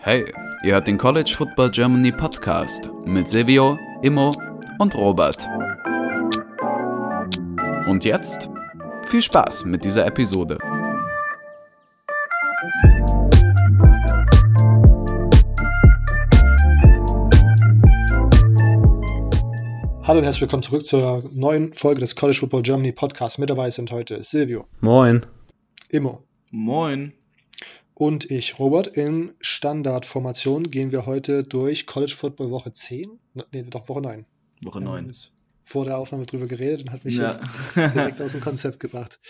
[0.00, 0.24] Hey,
[0.62, 4.32] ihr hört den College Football Germany Podcast mit Silvio, Immo
[4.78, 5.46] und Robert.
[7.86, 8.48] Und jetzt
[9.04, 10.56] viel Spaß mit dieser Episode.
[20.04, 23.36] Hallo und herzlich willkommen zurück zur neuen Folge des College Football Germany Podcasts.
[23.36, 24.64] Mit dabei sind heute Silvio.
[24.80, 25.26] Moin.
[25.90, 26.27] Immo.
[26.50, 27.12] Moin.
[27.94, 28.86] Und ich, Robert.
[28.86, 33.18] In Standardformation gehen wir heute durch College Football Woche 10.
[33.34, 34.24] Ne, doch, Woche 9.
[34.62, 35.12] Woche 9.
[35.64, 37.32] vor der Aufnahme drüber geredet und hat mich ja.
[37.32, 39.20] jetzt direkt aus dem Konzept gebracht.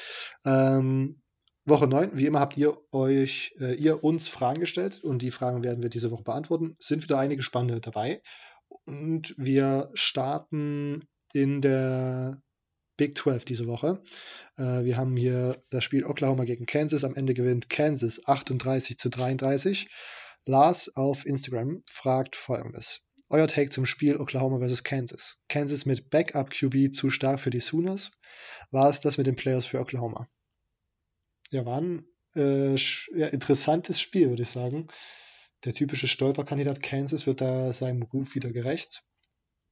[0.44, 1.20] Ähm,
[1.64, 5.62] Woche 9, wie immer habt ihr euch, äh, ihr uns Fragen gestellt und die Fragen
[5.62, 6.76] werden wir diese Woche beantworten.
[6.78, 8.22] Sind wieder einige spannende dabei.
[8.84, 12.40] Und wir starten in der
[12.98, 14.02] Big 12 diese Woche.
[14.58, 17.04] Äh, wir haben hier das Spiel Oklahoma gegen Kansas.
[17.04, 19.88] Am Ende gewinnt Kansas 38 zu 33.
[20.44, 23.00] Lars auf Instagram fragt folgendes.
[23.30, 24.84] Euer Take zum Spiel Oklahoma vs.
[24.84, 25.38] Kansas.
[25.48, 28.10] Kansas mit Backup QB zu stark für die Sooners.
[28.70, 30.28] War es das mit den Players für Oklahoma?
[31.50, 32.04] Ja, war ein
[32.36, 34.88] äh, ja, interessantes Spiel, würde ich sagen
[35.64, 39.02] der typische Stolperkandidat Kansas wird da seinem Ruf wieder gerecht.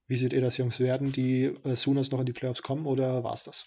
[0.09, 0.79] Wie seht ihr das, Jungs?
[0.79, 3.67] Werden die äh, Sooners noch in die Playoffs kommen oder war es das?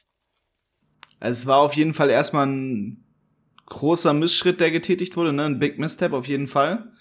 [1.19, 3.03] Also es war auf jeden Fall erstmal ein
[3.65, 5.45] großer Missschritt, der getätigt wurde, ne?
[5.45, 6.91] Ein Big Misstep auf jeden Fall.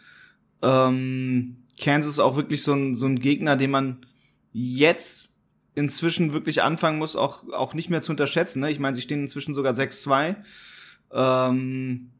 [0.63, 4.07] Ähm, Kansas ist auch wirklich so ein, so ein Gegner, den man
[4.53, 5.31] jetzt
[5.75, 8.61] inzwischen wirklich anfangen muss, auch, auch nicht mehr zu unterschätzen.
[8.61, 8.71] Ne?
[8.71, 10.37] Ich meine, sie stehen inzwischen sogar 6-2.
[11.13, 12.11] Ähm,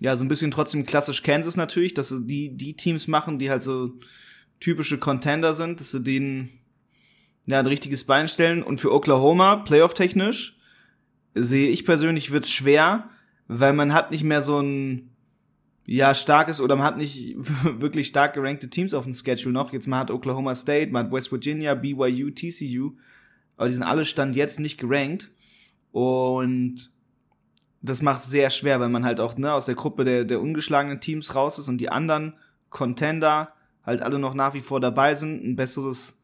[0.00, 3.50] ja, so ein bisschen trotzdem klassisch Kansas natürlich, dass sie die, die Teams machen, die
[3.50, 3.94] halt so
[4.60, 6.50] typische Contender sind, dass sie denen
[7.46, 8.62] ja ein richtiges Bein stellen.
[8.62, 10.58] Und für Oklahoma, playoff-technisch,
[11.34, 13.10] sehe ich persönlich, wird's schwer,
[13.48, 15.10] weil man hat nicht mehr so ein
[15.84, 19.72] ja, starkes oder man hat nicht wirklich stark gerankte Teams auf dem Schedule noch.
[19.72, 22.92] Jetzt man hat Oklahoma State, man hat West Virginia, BYU, TCU,
[23.56, 25.30] aber die sind alle Stand jetzt nicht gerankt.
[25.92, 26.90] Und
[27.82, 30.40] das macht es sehr schwer, weil man halt auch ne, aus der Gruppe der, der
[30.40, 32.34] ungeschlagenen Teams raus ist und die anderen
[32.70, 33.52] Contender
[33.84, 36.15] halt alle noch nach wie vor dabei sind, ein besseres,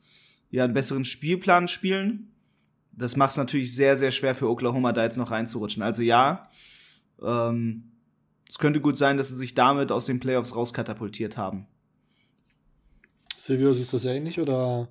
[0.52, 2.30] ja, einen besseren Spielplan spielen.
[2.92, 5.82] Das macht es natürlich sehr, sehr schwer für Oklahoma, da jetzt noch reinzurutschen.
[5.82, 6.48] Also ja,
[7.20, 7.90] ähm,
[8.48, 11.66] es könnte gut sein, dass sie sich damit aus den Playoffs rauskatapultiert haben.
[13.34, 14.88] Silvio, siehst du das ähnlich oder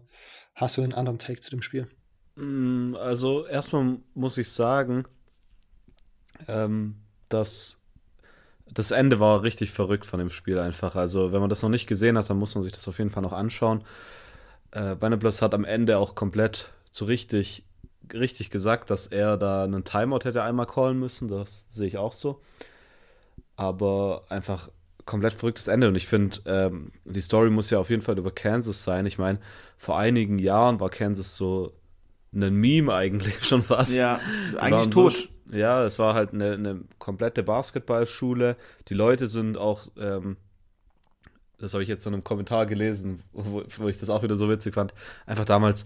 [0.56, 1.88] hast du einen anderen Take zu dem Spiel?
[2.36, 5.04] Mm, also erstmal muss ich sagen,
[6.48, 6.96] ähm,
[7.30, 7.82] dass
[8.66, 10.96] das Ende war richtig verrückt von dem Spiel einfach.
[10.96, 13.12] Also, wenn man das noch nicht gesehen hat, dann muss man sich das auf jeden
[13.12, 13.84] Fall noch anschauen.
[14.72, 17.66] Äh, Beneblus hat am Ende auch komplett zu richtig,
[18.14, 21.28] richtig gesagt, dass er da einen Timeout hätte einmal callen müssen.
[21.28, 22.42] Das sehe ich auch so.
[23.56, 24.70] Aber einfach
[25.06, 25.88] komplett verrücktes Ende.
[25.88, 29.06] Und ich finde, ähm, die Story muss ja auf jeden Fall über Kansas sein.
[29.06, 29.40] Ich meine,
[29.78, 31.74] vor einigen Jahren war Kansas so
[32.34, 33.96] ein Meme eigentlich schon fast.
[33.96, 34.20] Ja,
[34.58, 35.14] eigentlich tot.
[35.14, 38.56] So, ja, es war halt eine, eine komplette Basketballschule.
[38.88, 40.38] Die Leute sind auch, ähm,
[41.62, 44.50] das habe ich jetzt in einem Kommentar gelesen, wo, wo, ich das auch wieder so
[44.50, 44.94] witzig fand,
[45.26, 45.86] einfach damals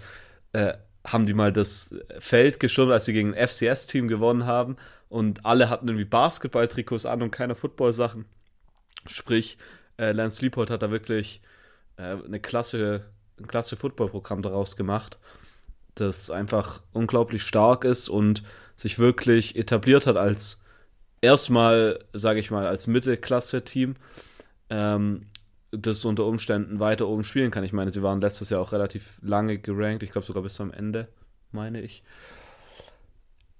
[0.53, 0.73] äh,
[1.05, 4.77] haben die mal das Feld geschoben, als sie gegen ein FCS-Team gewonnen haben.
[5.07, 8.25] Und alle hatten irgendwie Basketball-Trikots an und keine Football-Sachen.
[9.05, 9.57] Sprich,
[9.97, 11.41] äh, Lance Leopold hat da wirklich
[11.97, 13.05] äh, eine klasse,
[13.39, 15.19] ein klasse Football-Programm daraus gemacht,
[15.93, 18.43] das einfach unglaublich stark ist und
[18.75, 20.63] sich wirklich etabliert hat als
[21.21, 23.95] erstmal, sage ich mal, als Mittelklasse-Team,
[24.69, 25.27] ähm,
[25.77, 27.63] das unter Umständen weiter oben spielen kann.
[27.63, 30.71] Ich meine, sie waren letztes Jahr auch relativ lange gerankt, ich glaube sogar bis zum
[30.71, 31.07] Ende,
[31.51, 32.03] meine ich.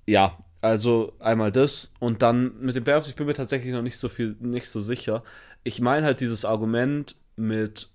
[0.08, 3.98] Ja, also einmal das und dann mit den Bears, ich bin mir tatsächlich noch nicht
[3.98, 5.24] so viel, nicht so sicher.
[5.64, 7.90] Ich meine halt dieses Argument mit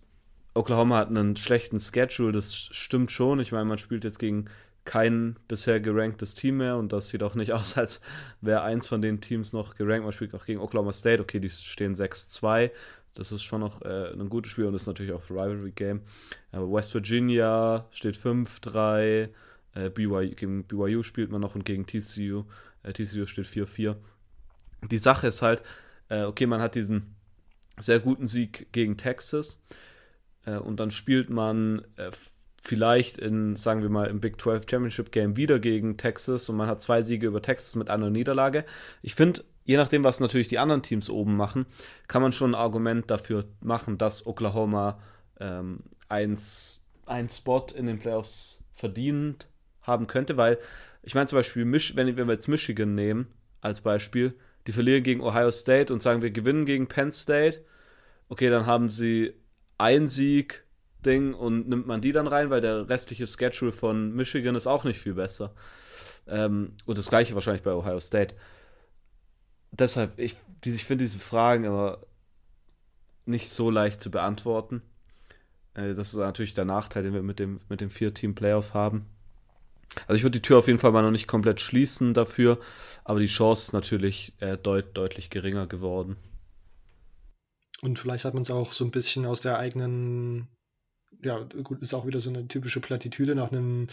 [0.55, 3.41] Oklahoma hat einen schlechten Schedule, das stimmt schon.
[3.41, 4.47] Ich meine, man spielt jetzt gegen
[4.85, 8.01] kein bisher geranktes Team mehr und das sieht auch nicht aus, als
[8.41, 10.05] wäre eins von den Teams noch gerankt.
[10.05, 12.71] Man spielt auch gegen Oklahoma State, okay, die stehen 6-2.
[13.15, 16.03] Das ist schon noch äh, ein gutes Spiel und ist natürlich auch Rivalry Game.
[16.53, 19.28] Aber West Virginia steht 5-3.
[19.74, 22.45] Äh, gegen BYU spielt man noch und gegen TCU.
[22.83, 23.97] Äh, TCU steht 4-4.
[24.91, 25.62] Die Sache ist halt,
[26.09, 27.15] äh, okay, man hat diesen
[27.78, 29.60] sehr guten Sieg gegen Texas
[30.47, 32.10] äh, und dann spielt man äh,
[32.63, 36.68] vielleicht in, sagen wir mal, im Big 12 Championship Game wieder gegen Texas und man
[36.68, 38.65] hat zwei Siege über Texas mit einer Niederlage.
[39.03, 41.65] Ich finde, je nachdem, was natürlich die anderen Teams oben machen,
[42.09, 44.99] kann man schon ein Argument dafür machen, dass Oklahoma
[45.39, 49.47] ähm, eins, ein Spot in den Playoffs verdient
[49.83, 50.59] haben könnte, weil
[51.05, 51.65] ich meine zum Beispiel,
[51.95, 53.28] wenn wir jetzt Michigan nehmen
[53.61, 54.34] als Beispiel,
[54.67, 57.65] die verlieren gegen Ohio State und sagen, wir gewinnen gegen Penn State,
[58.28, 59.34] okay, dann haben sie
[59.78, 60.65] ein Sieg,
[61.07, 64.83] Ding und nimmt man die dann rein, weil der restliche Schedule von Michigan ist auch
[64.83, 65.55] nicht viel besser.
[66.27, 68.34] Ähm, und das gleiche wahrscheinlich bei Ohio State.
[69.72, 71.99] Deshalb, ich, ich finde diese Fragen immer
[73.25, 74.83] nicht so leicht zu beantworten.
[75.75, 79.07] Äh, das ist natürlich der Nachteil, den wir mit dem, mit dem Vier-Team-Playoff haben.
[80.07, 82.59] Also ich würde die Tür auf jeden Fall mal noch nicht komplett schließen dafür,
[83.05, 86.16] aber die Chance ist natürlich äh, deut deutlich geringer geworden.
[87.83, 90.49] Und vielleicht hat man es auch so ein bisschen aus der eigenen,
[91.23, 93.89] ja, gut, ist auch wieder so eine typische Plattitüde nach einem,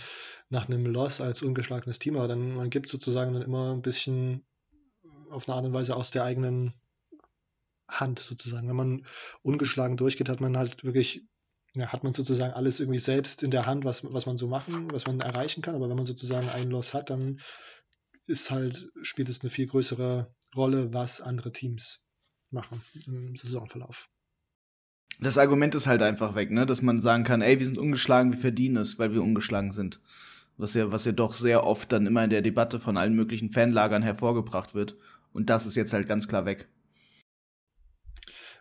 [0.49, 4.45] nach einem Loss als ungeschlagenes Team, aber dann, man gibt sozusagen dann immer ein bisschen
[5.29, 6.73] auf eine Art und Weise aus der eigenen
[7.87, 8.67] Hand sozusagen.
[8.67, 9.05] Wenn man
[9.41, 11.25] ungeschlagen durchgeht, hat man halt wirklich
[11.77, 14.91] ja, hat man sozusagen alles irgendwie selbst in der Hand, was, was man so machen,
[14.91, 15.75] was man erreichen kann.
[15.75, 17.39] Aber wenn man sozusagen einen Loss hat, dann
[18.25, 22.01] ist halt, spielt es eine viel größere Rolle, was andere Teams
[22.49, 24.09] machen im Saisonverlauf.
[25.19, 26.65] Das Argument ist halt einfach weg, ne?
[26.65, 29.99] Dass man sagen kann, ey, wir sind ungeschlagen, wir verdienen es, weil wir ungeschlagen sind.
[30.57, 33.51] Was ja, was ja doch sehr oft dann immer in der Debatte von allen möglichen
[33.51, 34.95] Fanlagern hervorgebracht wird.
[35.37, 36.67] Und das ist jetzt halt ganz klar weg.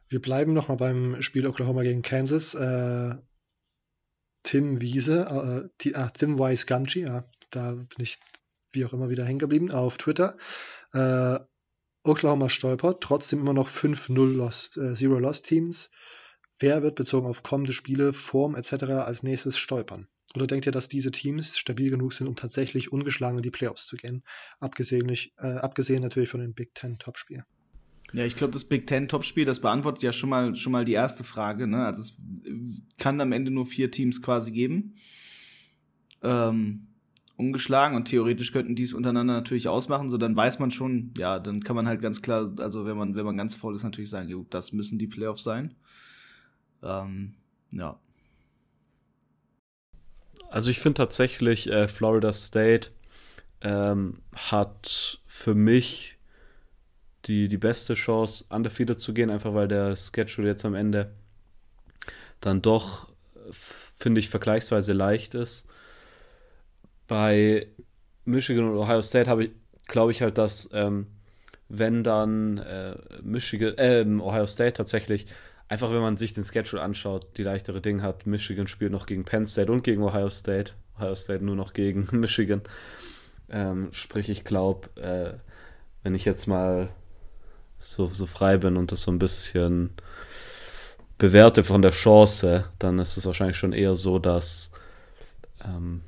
[0.08, 2.55] Wir bleiben nochmal beim Spiel Oklahoma gegen Kansas.
[2.55, 3.14] Äh,
[4.43, 8.19] Tim Wiese, äh, ah, Tim Wise Gamgee, ja, da bin ich
[8.73, 10.37] wie auch immer wieder hängen geblieben auf Twitter.
[10.93, 11.38] Äh,
[12.05, 15.88] Oklahoma stolpert, trotzdem immer noch 5-0 Lost, äh.
[16.58, 18.73] Wer wird bezogen auf kommende Spiele, Form etc.
[19.00, 20.08] als nächstes stolpern?
[20.34, 23.87] Oder denkt ihr, dass diese Teams stabil genug sind, um tatsächlich ungeschlagen in die Playoffs
[23.87, 24.23] zu gehen?
[24.61, 27.44] Abgesehen, äh, abgesehen natürlich von den Big Ten Topspielen.
[28.12, 30.93] Ja, ich glaube, das Big Ten Topspiel, das beantwortet ja schon mal, schon mal die
[30.93, 31.67] erste Frage.
[31.67, 31.84] Ne?
[31.84, 32.19] Also es
[32.99, 34.96] kann am Ende nur vier Teams quasi geben.
[36.23, 36.88] Ähm,
[37.37, 41.38] ungeschlagen und theoretisch könnten die es untereinander natürlich ausmachen, so dann weiß man schon, ja,
[41.38, 44.11] dann kann man halt ganz klar, also wenn man, wenn man ganz voll ist, natürlich
[44.11, 45.75] sagen, gut, das müssen die Playoffs sein.
[46.82, 47.34] Ähm,
[47.73, 48.00] ja.
[50.56, 52.88] Also ich finde tatsächlich, äh, Florida State
[53.61, 56.17] ähm, hat für mich
[57.26, 61.12] die, die beste Chance, undefeated zu gehen, einfach weil der Schedule jetzt am Ende
[62.41, 63.12] dann doch,
[63.50, 65.69] finde ich, vergleichsweise leicht ist.
[67.06, 67.67] Bei
[68.25, 69.50] Michigan und Ohio State habe ich,
[69.88, 71.06] glaube ich halt, dass ähm,
[71.69, 75.26] wenn dann äh, Michigan, äh, Ohio State tatsächlich,
[75.69, 78.27] einfach wenn man sich den Schedule anschaut, die leichtere Ding hat.
[78.27, 80.73] Michigan spielt noch gegen Penn State und gegen Ohio State.
[80.99, 82.63] Ohio State nur noch gegen Michigan.
[83.49, 85.35] Ähm, sprich, ich glaube, äh,
[86.03, 86.89] wenn ich jetzt mal
[87.79, 89.91] so, so frei bin und das so ein bisschen
[91.19, 94.73] bewerte von der Chance, dann ist es wahrscheinlich schon eher so, dass
[95.65, 96.03] ähm,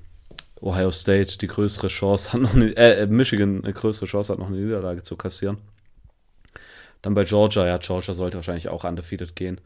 [0.60, 4.48] Ohio State die größere Chance hat, noch eine, äh, Michigan eine größere Chance hat, noch
[4.48, 5.58] eine Niederlage zu kassieren.
[7.02, 9.60] Dann bei Georgia, ja, Georgia sollte wahrscheinlich auch undefeated gehen,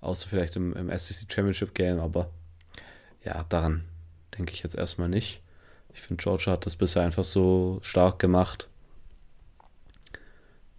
[0.00, 2.30] außer vielleicht im, im SEC Championship Game, aber
[3.24, 3.84] ja, daran
[4.36, 5.42] denke ich jetzt erstmal nicht.
[5.92, 8.68] Ich finde, Georgia hat das bisher einfach so stark gemacht.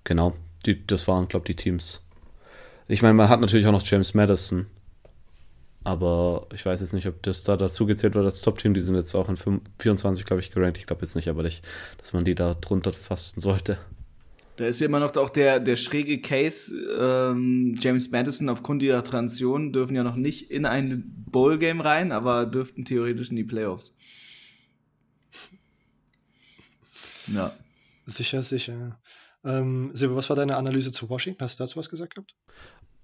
[0.03, 0.35] Genau,
[0.65, 2.01] die, das waren, glaube ich, die Teams.
[2.87, 4.65] Ich meine, man hat natürlich auch noch James Madison,
[5.83, 8.73] aber ich weiß jetzt nicht, ob das da dazu gezählt wird als Top-Team.
[8.73, 10.77] Die sind jetzt auch in 24, glaube ich, gerankt.
[10.77, 11.65] Ich glaube jetzt nicht, aber nicht,
[11.97, 13.77] dass man die da drunter fassen sollte.
[14.59, 16.75] Da ist ja immer noch auch der, der schräge Case.
[16.75, 22.45] Ähm, James Madison aufgrund ihrer Transition dürfen ja noch nicht in ein Bowl-Game rein, aber
[22.45, 23.95] dürften theoretisch in die Playoffs.
[27.27, 27.55] Ja.
[28.05, 28.99] Sicher, sicher.
[29.45, 31.41] Ähm, Silber, was war deine Analyse zu Washington?
[31.41, 32.35] Hast du dazu was gesagt gehabt?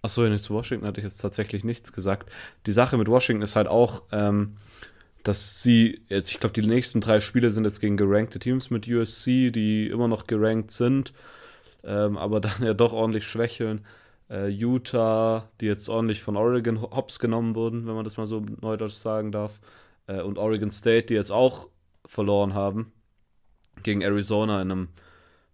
[0.02, 2.30] Achso, ja, nicht zu Washington hatte ich jetzt tatsächlich nichts gesagt.
[2.66, 4.58] Die Sache mit Washington ist halt auch, ähm,
[5.24, 8.90] dass sie jetzt, ich glaube, die nächsten drei Spiele sind jetzt gegen gerankte Teams mit
[8.90, 11.14] USC, die immer noch gerankt sind,
[11.86, 13.86] ähm, aber dann ja doch ordentlich schwächeln.
[14.30, 18.44] Äh, Utah, die jetzt ordentlich von Oregon Hops genommen wurden, wenn man das mal so
[18.62, 19.60] neudeutsch sagen darf.
[20.08, 21.70] Äh, und Oregon State, die jetzt auch
[22.06, 22.92] verloren haben
[23.84, 24.88] gegen Arizona in einem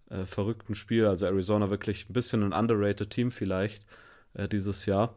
[0.09, 1.05] äh, verrückten Spiel.
[1.05, 3.85] Also Arizona wirklich ein bisschen ein underrated Team vielleicht
[4.33, 5.15] äh, dieses Jahr.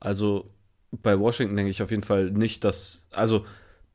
[0.00, 0.50] Also
[0.90, 3.08] bei Washington denke ich auf jeden Fall nicht, dass.
[3.12, 3.46] Also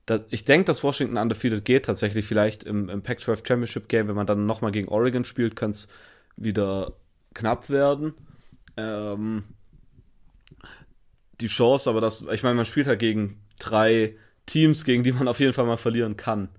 [0.09, 1.85] da, ich denke, dass Washington undefeated geht.
[1.85, 5.69] Tatsächlich vielleicht im, im Pac-12 Championship Game, wenn man dann nochmal gegen Oregon spielt, kann
[5.69, 5.87] es
[6.35, 6.93] wieder
[7.35, 8.13] knapp werden.
[8.75, 9.43] Ähm,
[11.41, 14.15] die Chance, aber das, ich meine, man spielt halt gegen drei
[14.47, 16.49] Teams, gegen die man auf jeden Fall mal verlieren kann.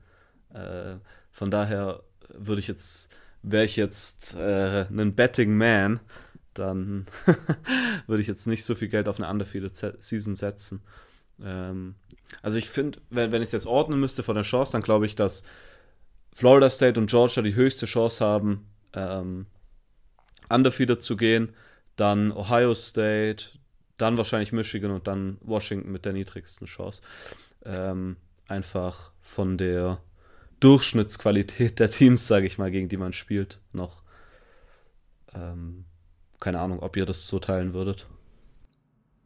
[0.54, 0.99] Äh,
[1.33, 5.99] von daher würde ich jetzt, wäre ich jetzt äh, ein Betting Man,
[6.54, 7.07] dann
[8.07, 10.83] würde ich jetzt nicht so viel Geld auf eine undefeated Season setzen.
[11.44, 11.94] Ähm,
[12.42, 15.06] also ich finde, wenn, wenn ich es jetzt ordnen müsste von der Chance, dann glaube
[15.06, 15.44] ich, dass
[16.35, 19.47] Florida State und Georgia die höchste Chance haben, ähm,
[20.49, 21.54] undefeated zu gehen,
[21.97, 23.47] dann Ohio State,
[23.97, 27.02] dann wahrscheinlich Michigan und dann Washington mit der niedrigsten Chance.
[27.64, 28.16] Ähm,
[28.49, 30.00] einfach von der
[30.61, 34.02] Durchschnittsqualität der Teams, sage ich mal, gegen die man spielt, noch.
[35.35, 35.85] Ähm,
[36.38, 38.06] keine Ahnung, ob ihr das so teilen würdet.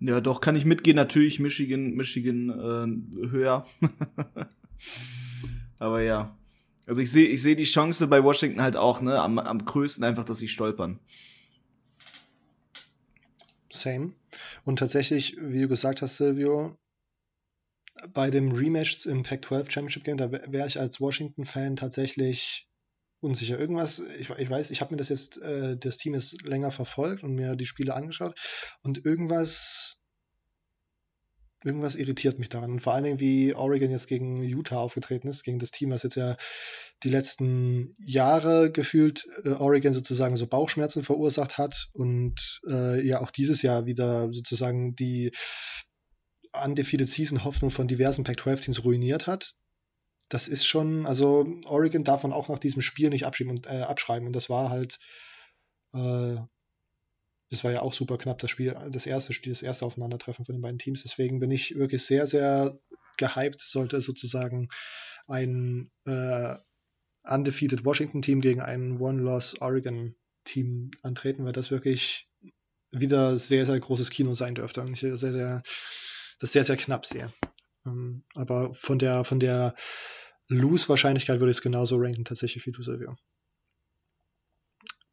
[0.07, 0.97] Ja, doch, kann ich mitgehen.
[0.97, 3.67] Natürlich Michigan, Michigan äh, höher.
[5.79, 6.37] Aber ja.
[6.87, 10.05] Also ich sehe ich seh die Chance bei Washington halt auch, ne, am, am größten
[10.05, 10.99] einfach, dass sie stolpern.
[13.73, 14.13] Same.
[14.65, 16.77] Und tatsächlich, wie du gesagt hast, Silvio,
[18.13, 22.69] bei dem Rematch im Pac-12 Championship Game, da wäre ich als Washington-Fan tatsächlich
[23.25, 23.59] unsicher.
[23.59, 27.25] Irgendwas, ich, ich weiß, ich habe mir das jetzt, äh, das Team ist länger verfolgt
[27.25, 28.39] und mir die Spiele angeschaut
[28.83, 29.99] und irgendwas,
[31.65, 32.73] irgendwas irritiert mich daran.
[32.73, 36.03] Und vor allen Dingen, wie Oregon jetzt gegen Utah aufgetreten ist, gegen das Team, was
[36.03, 36.37] jetzt ja
[37.03, 43.31] die letzten Jahre gefühlt äh, Oregon sozusagen so Bauchschmerzen verursacht hat und äh, ja auch
[43.31, 45.33] dieses Jahr wieder sozusagen die
[46.53, 49.55] undefeated Season Hoffnung von diversen Pac-12-Teams ruiniert hat.
[50.29, 54.27] Das ist schon, also Oregon darf man auch nach diesem Spiel nicht und, äh, abschreiben.
[54.27, 54.99] Und das war halt,
[55.93, 56.37] äh,
[57.51, 60.55] das war ja auch super knapp, das Spiel, das erste Spiel, das erste Aufeinandertreffen von
[60.55, 61.03] den beiden Teams.
[61.03, 62.79] Deswegen bin ich wirklich sehr, sehr
[63.17, 64.69] gehypt, sollte sozusagen
[65.27, 66.57] ein äh,
[67.23, 72.29] undefeated Washington-Team gegen ein One-Loss Oregon-Team antreten, weil das wirklich
[72.91, 74.81] wieder sehr, sehr großes Kino sein dürfte.
[74.81, 75.63] Und ich sehr, sehr
[76.41, 77.31] das sehr, sehr knapp sehe.
[77.87, 79.75] Ähm, aber von der, von der
[80.49, 83.17] Lose-Wahrscheinlichkeit würde ich es genauso ranken, tatsächlich wie du, Silvio.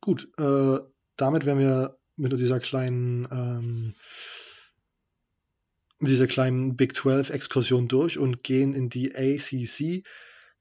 [0.01, 0.79] Gut, äh,
[1.15, 3.93] damit wären wir mit dieser kleinen, ähm,
[5.99, 10.03] mit dieser kleinen Big 12 Exkursion durch und gehen in die ACC.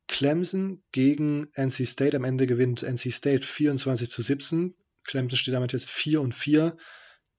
[0.07, 2.17] Clemson gegen NC State.
[2.17, 4.75] Am Ende gewinnt NC State 24 zu 17.
[5.05, 6.77] Clemson steht damit jetzt 4 und 4.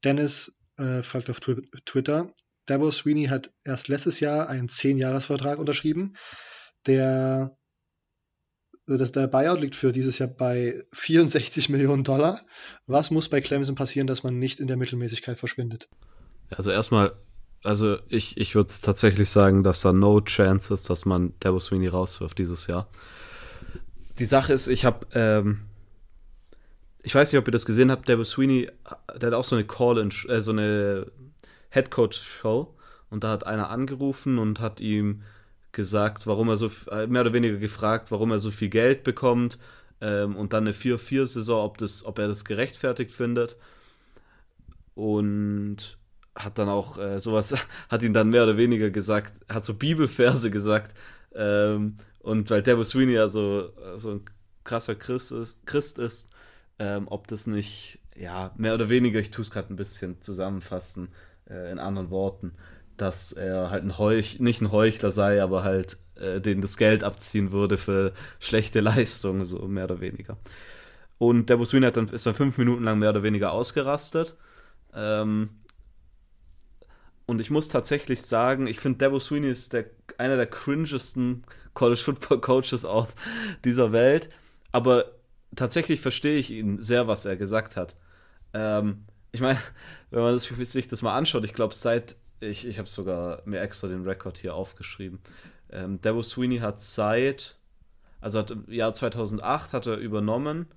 [0.04, 2.34] Dennis äh, fragt auf Twitter,
[2.72, 6.14] Dabo Sweeney hat erst letztes Jahr einen 10-Jahres-Vertrag unterschrieben.
[6.86, 7.58] Der,
[8.88, 12.46] das, der Buyout liegt für dieses Jahr bei 64 Millionen Dollar.
[12.88, 15.90] Was muss bei Clemson passieren, dass man nicht in der Mittelmäßigkeit verschwindet?
[16.50, 17.12] Also erstmal,
[17.62, 21.88] also ich, ich würde tatsächlich sagen, dass da no chance ist, dass man Dabo Sweeney
[21.88, 22.88] rauswirft dieses Jahr.
[24.18, 25.64] Die Sache ist, ich habe, ähm,
[27.04, 28.70] ich weiß nicht, ob ihr das gesehen habt, Dabo Sweeney,
[29.20, 31.12] der hat auch so eine Call-in, äh, so eine
[31.72, 32.74] Headcoach-Show
[33.10, 35.24] und da hat einer angerufen und hat ihm
[35.72, 39.58] gesagt, warum er so, äh, mehr oder weniger gefragt, warum er so viel Geld bekommt
[40.02, 43.56] ähm, und dann eine 4-4-Saison, ob, ob er das gerechtfertigt findet.
[44.96, 45.98] Und
[46.36, 47.56] hat dann auch äh, sowas,
[47.90, 50.96] hat ihn dann mehr oder weniger gesagt, hat so Bibelverse gesagt.
[51.34, 54.26] Ähm, und weil Debo Sweeney ja so, so ein
[54.64, 56.30] krasser Christ ist, Christ ist
[56.82, 61.10] ähm, ob das nicht, ja, mehr oder weniger, ich tue es gerade ein bisschen zusammenfassen,
[61.10, 61.10] äh,
[61.72, 62.54] in anderen Worten,
[62.98, 67.04] dass er halt ein Heuch, nicht ein Heuchler sei, aber halt äh, den das Geld
[67.04, 70.38] abziehen würde für schlechte Leistungen, so mehr oder weniger.
[71.18, 74.36] Und der Buswin hat dann, ist dann fünf Minuten lang mehr oder weniger ausgerastet.
[74.94, 75.50] Ähm,
[77.26, 79.86] und ich muss tatsächlich sagen, ich finde, Debo Sweeney ist der,
[80.18, 81.44] einer der cringesten
[81.74, 83.14] College Football Coaches auf
[83.64, 84.30] dieser Welt.
[84.72, 85.06] Aber
[85.56, 87.96] tatsächlich verstehe ich ihn sehr, was er gesagt hat.
[88.54, 89.60] Ähm, ich meine,
[90.10, 93.88] wenn man sich das mal anschaut, ich glaube, seit, ich, ich habe sogar mir extra
[93.88, 95.20] den Rekord hier aufgeschrieben.
[95.70, 97.58] Ähm, Debo Sweeney hat seit,
[98.20, 100.68] also hat im Jahr 2008 hat er übernommen,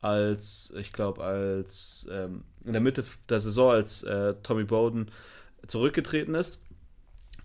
[0.00, 5.10] als, ich glaube, als ähm, in der Mitte der Saison, als äh, Tommy Bowden
[5.66, 6.62] zurückgetreten ist.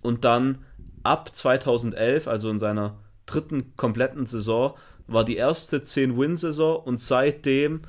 [0.01, 0.65] Und dann
[1.03, 4.75] ab 2011, also in seiner dritten kompletten Saison,
[5.07, 7.81] war die erste 10-Win-Saison und seitdem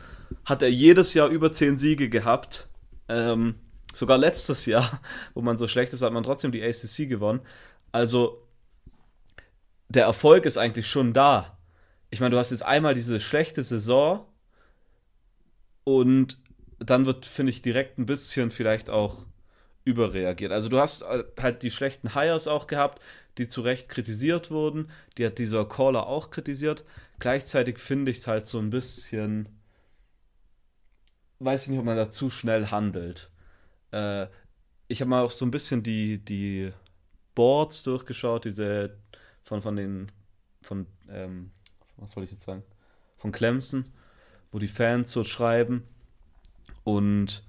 [0.45, 2.69] hat er jedes Jahr über 10 Siege gehabt.
[3.09, 3.57] Ähm,
[3.93, 5.01] sogar letztes Jahr,
[5.35, 7.41] wo man so schlecht ist, hat man trotzdem die ACC gewonnen.
[7.93, 8.47] Also
[9.89, 11.59] der Erfolg ist eigentlich schon da.
[12.11, 14.27] Ich meine, du hast jetzt einmal diese schlechte Saison
[15.85, 16.39] und
[16.79, 19.27] dann wird, finde ich, direkt ein bisschen vielleicht auch
[19.85, 20.53] überreagiert.
[20.53, 21.05] Also du hast
[21.41, 23.01] halt die schlechten Hires auch gehabt,
[23.39, 24.91] die zu Recht kritisiert wurden.
[25.19, 26.85] Die hat dieser Caller auch kritisiert.
[27.19, 29.49] Gleichzeitig finde ich es halt so ein bisschen
[31.45, 33.31] weiß ich nicht, ob man da zu schnell handelt.
[33.93, 34.27] Äh,
[34.89, 36.73] ich habe mal auch so ein bisschen die, die
[37.35, 38.97] Boards durchgeschaut, diese
[39.43, 40.13] von, von den,
[40.61, 41.51] von, ähm,
[41.97, 42.63] was soll ich jetzt sagen,
[43.17, 43.87] von Clemson,
[44.51, 45.85] wo die Fans so schreiben.
[46.85, 47.45] Und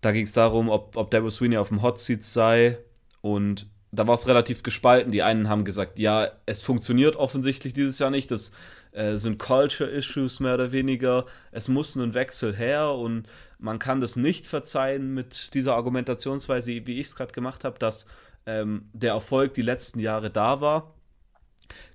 [0.00, 2.78] da ging es darum, ob, ob Debo Sweeney auf dem Hot Seat sei.
[3.20, 5.12] Und da war es relativ gespalten.
[5.12, 8.30] Die einen haben gesagt, ja, es funktioniert offensichtlich dieses Jahr nicht.
[8.30, 8.52] Das
[8.92, 11.26] äh, sind Culture-Issues mehr oder weniger.
[11.52, 13.26] Es muss einen Wechsel her und
[13.58, 18.06] man kann das nicht verzeihen mit dieser Argumentationsweise, wie ich es gerade gemacht habe, dass
[18.46, 20.94] ähm, der Erfolg die letzten Jahre da war.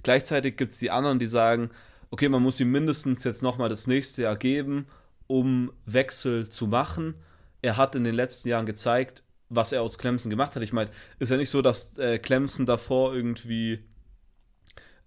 [0.04, 1.70] Gleichzeitig gibt es die anderen, die sagen,
[2.10, 4.88] okay, man muss ihm mindestens jetzt nochmal das nächste Jahr geben,
[5.28, 7.16] um Wechsel zu machen.
[7.62, 10.64] Er hat in den letzten Jahren gezeigt, was er aus Clemson gemacht hat.
[10.64, 13.84] Ich meine, ist ja nicht so, dass äh, Clemson davor irgendwie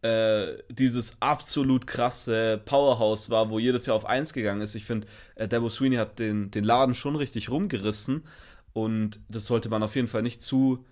[0.02, 4.74] äh, dieses absolut krasse Powerhouse war, wo jedes Jahr auf 1 gegangen ist.
[4.74, 8.24] Ich finde, äh, Dabo Sweeney hat den, den Laden schon richtig rumgerissen
[8.72, 10.84] und das sollte man auf jeden Fall nicht zu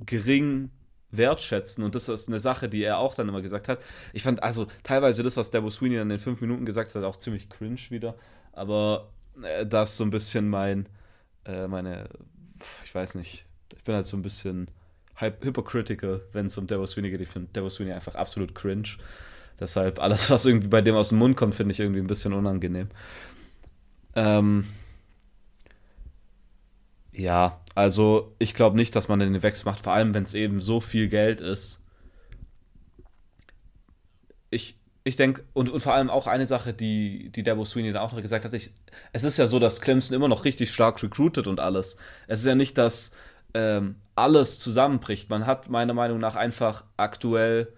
[0.00, 0.70] gering
[1.12, 1.84] wertschätzen.
[1.84, 3.80] Und das ist eine Sache, die er auch dann immer gesagt hat.
[4.12, 7.04] Ich fand also teilweise das, was Dabo Sweeney dann in den fünf Minuten gesagt hat,
[7.04, 8.16] auch ziemlich cringe wieder.
[8.52, 9.12] Aber
[9.42, 10.88] äh, das ist so ein bisschen mein,
[11.44, 12.08] äh, meine,
[12.84, 14.68] ich weiß nicht, ich bin halt so ein bisschen
[15.16, 17.20] hypocritical, wenn es um Dabo Sweeney geht.
[17.20, 18.96] Ich finde Dabo Sweeney einfach absolut cringe.
[19.60, 22.32] Deshalb alles, was irgendwie bei dem aus dem Mund kommt, finde ich irgendwie ein bisschen
[22.32, 22.88] unangenehm.
[24.14, 24.64] Ähm,
[27.12, 30.60] ja, also ich glaube nicht, dass man den Wechsel macht, vor allem wenn es eben
[30.60, 31.80] so viel Geld ist.
[34.50, 38.02] Ich, ich denke, und, und vor allem auch eine Sache, die, die Dabo Sweeney da
[38.02, 38.72] auch noch gesagt hat, ich,
[39.12, 41.96] es ist ja so, dass Clemson immer noch richtig stark recruited und alles.
[42.28, 43.12] Es ist ja nicht, dass
[43.54, 45.28] ähm, alles zusammenbricht.
[45.28, 47.72] Man hat meiner Meinung nach einfach aktuell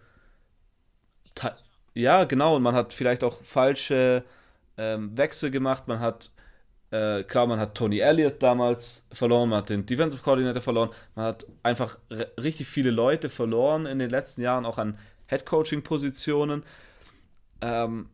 [1.95, 4.25] ja, genau, und man hat vielleicht auch falsche
[4.77, 5.89] ähm, Wechsel gemacht.
[5.89, 6.31] Man hat
[6.91, 11.27] äh, klar, man hat Tony Elliott damals verloren, man hat den Defensive Coordinator verloren, man
[11.27, 11.99] hat einfach
[12.41, 16.65] richtig viele Leute verloren in den letzten Jahren, auch an Head Coaching Positionen.
[17.61, 18.09] Ähm,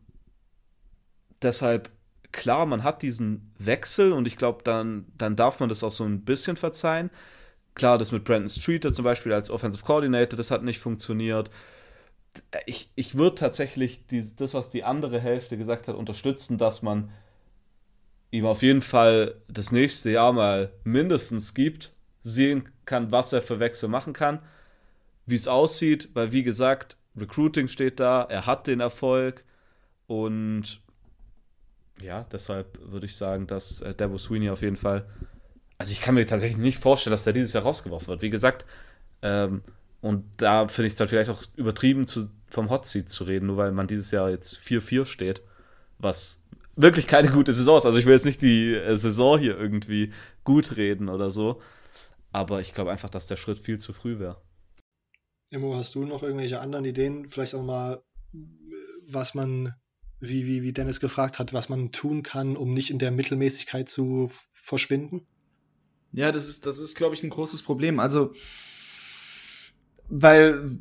[1.41, 1.89] deshalb,
[2.31, 6.03] klar, man hat diesen Wechsel und ich glaube, dann, dann darf man das auch so
[6.03, 7.09] ein bisschen verzeihen.
[7.75, 11.49] Klar, das mit Brandon Streeter zum Beispiel als Offensive Coordinator, das hat nicht funktioniert.
[12.65, 17.11] Ich, ich würde tatsächlich die, das, was die andere Hälfte gesagt hat, unterstützen, dass man
[18.31, 23.59] ihm auf jeden Fall das nächste Jahr mal mindestens gibt, sehen kann, was er für
[23.59, 24.39] Wechsel machen kann,
[25.25, 29.43] wie es aussieht, weil wie gesagt, Recruiting steht da, er hat den Erfolg
[30.07, 30.81] und
[32.01, 35.05] ja, deshalb würde ich sagen, dass äh, Debo Sweeney auf jeden Fall,
[35.77, 38.21] also ich kann mir tatsächlich nicht vorstellen, dass der dieses Jahr rausgeworfen wird.
[38.21, 38.65] Wie gesagt,
[39.21, 39.61] ähm,
[40.01, 43.47] und da finde ich es halt vielleicht auch übertrieben, zu, vom Hot Seat zu reden,
[43.47, 45.41] nur weil man dieses Jahr jetzt 4-4 steht,
[45.99, 46.41] was
[46.75, 47.85] wirklich keine gute Saison ist.
[47.85, 50.11] Also ich will jetzt nicht die äh, Saison hier irgendwie
[50.43, 51.61] gut reden oder so.
[52.31, 54.37] Aber ich glaube einfach, dass der Schritt viel zu früh wäre.
[55.51, 57.27] Immo, hast du noch irgendwelche anderen Ideen?
[57.27, 58.01] Vielleicht auch mal,
[59.07, 59.73] was man,
[60.21, 63.89] wie, wie, wie Dennis gefragt hat, was man tun kann, um nicht in der Mittelmäßigkeit
[63.89, 65.27] zu verschwinden?
[66.13, 67.99] Ja, das ist, das ist, glaube ich, ein großes Problem.
[67.99, 68.33] Also,
[70.07, 70.79] weil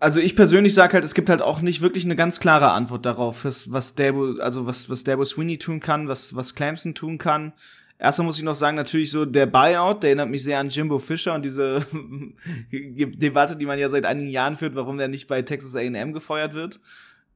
[0.00, 3.04] also ich persönlich sage halt, es gibt halt auch nicht wirklich eine ganz klare Antwort
[3.06, 7.18] darauf, was, was Dabo, also was, was Dabo Sweeney tun kann, was, was Clemson tun
[7.18, 7.52] kann.
[7.98, 10.98] Erstmal muss ich noch sagen, natürlich so der Buyout, der erinnert mich sehr an Jimbo
[10.98, 11.86] Fischer und diese
[12.72, 16.54] Debatte, die man ja seit einigen Jahren führt, warum der nicht bei Texas A&M gefeuert
[16.54, 16.80] wird.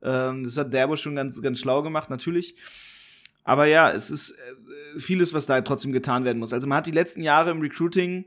[0.02, 2.56] Ähm, das hat Dabo schon ganz, ganz schlau gemacht, natürlich.
[3.44, 6.52] Aber ja, es ist äh, vieles, was da halt trotzdem getan werden muss.
[6.52, 8.26] Also man hat die letzten Jahre im Recruiting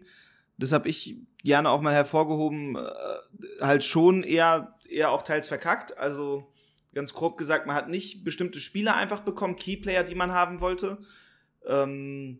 [0.61, 5.97] das habe ich gerne auch mal hervorgehoben, äh, halt schon eher, eher auch teils verkackt.
[5.97, 6.47] Also
[6.93, 10.99] ganz grob gesagt, man hat nicht bestimmte Spieler einfach bekommen, Keyplayer, die man haben wollte.
[11.65, 12.39] Ähm,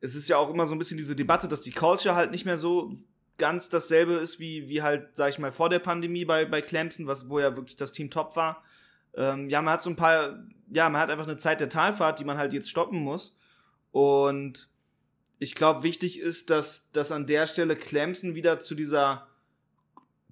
[0.00, 2.44] es ist ja auch immer so ein bisschen diese Debatte, dass die Culture halt nicht
[2.44, 2.92] mehr so
[3.36, 7.06] ganz dasselbe ist wie, wie halt, sag ich mal, vor der Pandemie bei, bei Clemson,
[7.06, 8.62] was, wo ja wirklich das Team top war.
[9.14, 12.18] Ähm, ja, man hat so ein paar, ja, man hat einfach eine Zeit der Talfahrt,
[12.20, 13.36] die man halt jetzt stoppen muss.
[13.92, 14.68] Und
[15.38, 19.28] ich glaube, wichtig ist, dass, dass an der Stelle Clemson wieder zu dieser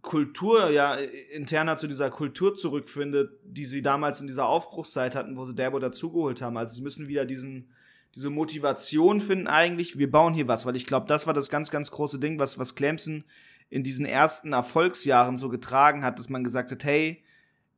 [0.03, 5.45] Kultur, ja, interner zu dieser Kultur zurückfindet, die sie damals in dieser Aufbruchszeit hatten, wo
[5.45, 6.57] sie Derbo dazugeholt haben.
[6.57, 7.71] Also sie müssen wieder diesen,
[8.17, 11.69] diese Motivation finden eigentlich, wir bauen hier was, weil ich glaube, das war das ganz,
[11.69, 13.25] ganz große Ding, was, was Clemson
[13.69, 17.23] in diesen ersten Erfolgsjahren so getragen hat, dass man gesagt hat, hey,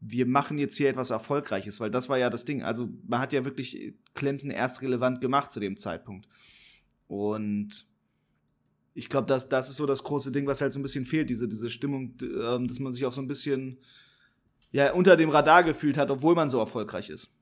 [0.01, 2.63] wir machen jetzt hier etwas Erfolgreiches, weil das war ja das Ding.
[2.63, 6.29] Also man hat ja wirklich Clemson erst relevant gemacht zu dem Zeitpunkt.
[7.09, 7.87] Und
[8.95, 11.31] ich glaube, das, das ist so das große Ding, was halt so ein bisschen fehlt,
[11.31, 13.79] diese, diese Stimmung, äh, dass man sich auch so ein bisschen
[14.71, 17.33] ja, unter dem Radar gefühlt hat, obwohl man so erfolgreich ist.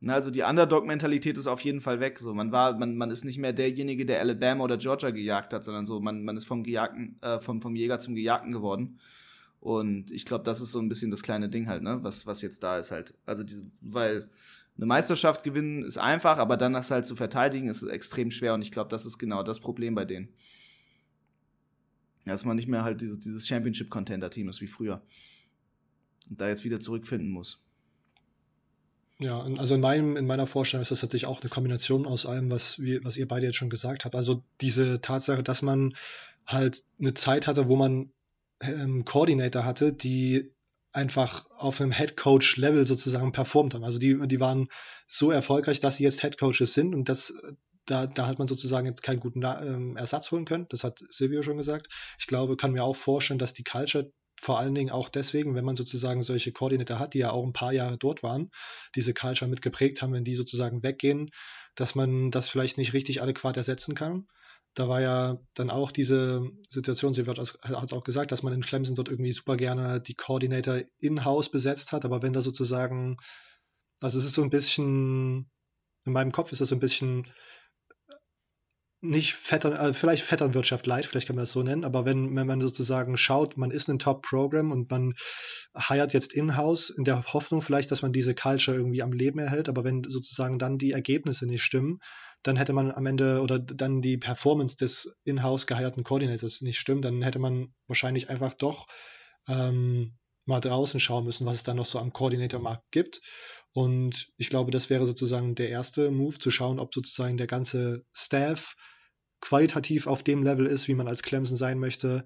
[0.00, 2.18] Na, also die Underdog-Mentalität ist auf jeden Fall weg.
[2.18, 5.64] So, man war, man, man ist nicht mehr derjenige, der Alabama oder Georgia gejagt hat,
[5.64, 8.98] sondern so, man, man ist vom Gejagten, äh, vom, vom Jäger zum Gejagten geworden.
[9.60, 12.42] Und ich glaube, das ist so ein bisschen das kleine Ding halt, ne, was, was
[12.42, 13.14] jetzt da ist halt.
[13.24, 14.28] Also diese, weil
[14.76, 18.62] eine Meisterschaft gewinnen ist einfach, aber dann das halt zu verteidigen ist extrem schwer und
[18.62, 20.28] ich glaube, das ist genau das Problem bei denen.
[22.26, 25.02] Dass man nicht mehr halt dieses, dieses Championship-Contender-Team ist wie früher.
[26.28, 27.65] da jetzt wieder zurückfinden muss.
[29.18, 32.50] Ja, also in, meinem, in meiner Vorstellung ist das tatsächlich auch eine Kombination aus allem,
[32.50, 34.14] was, wir, was ihr beide jetzt schon gesagt habt.
[34.14, 35.94] Also diese Tatsache, dass man
[36.46, 38.12] halt eine Zeit hatte, wo man
[38.60, 40.52] ähm, Coordinator hatte, die
[40.92, 43.84] einfach auf einem Head Coach Level sozusagen performt haben.
[43.84, 44.68] Also die, die waren
[45.06, 47.32] so erfolgreich, dass sie jetzt Head Coaches sind und das
[47.86, 50.66] da, da hat man sozusagen jetzt keinen guten ähm, Ersatz holen können.
[50.70, 51.88] Das hat Silvio schon gesagt.
[52.18, 55.64] Ich glaube, kann mir auch vorstellen, dass die Culture vor allen Dingen auch deswegen, wenn
[55.64, 58.50] man sozusagen solche Koordinator hat, die ja auch ein paar Jahre dort waren,
[58.94, 61.30] diese Culture mit geprägt haben, wenn die sozusagen weggehen,
[61.74, 64.26] dass man das vielleicht nicht richtig adäquat ersetzen kann.
[64.74, 68.60] Da war ja dann auch diese Situation, sie hat es auch gesagt, dass man in
[68.60, 73.16] Clemson dort irgendwie super gerne die Coordinator in-house besetzt hat, aber wenn da sozusagen,
[74.00, 75.50] also es ist so ein bisschen,
[76.04, 77.26] in meinem Kopf ist das so ein bisschen
[79.00, 82.46] nicht Vettern, äh, vielleicht Vetternwirtschaft leid, vielleicht kann man das so nennen, aber wenn, wenn
[82.46, 85.14] man sozusagen schaut, man ist ein Top-Program und man
[85.76, 89.68] heiert jetzt in-house in der Hoffnung vielleicht, dass man diese Culture irgendwie am Leben erhält,
[89.68, 92.00] aber wenn sozusagen dann die Ergebnisse nicht stimmen,
[92.42, 97.04] dann hätte man am Ende oder dann die Performance des in-house geheierten Coordinators nicht stimmt,
[97.04, 98.86] dann hätte man wahrscheinlich einfach doch
[99.48, 103.20] ähm, mal draußen schauen müssen, was es da noch so am Coordinator-Markt gibt.
[103.76, 108.06] Und ich glaube, das wäre sozusagen der erste Move, zu schauen, ob sozusagen der ganze
[108.14, 108.74] Staff
[109.42, 112.24] qualitativ auf dem Level ist, wie man als Clemson sein möchte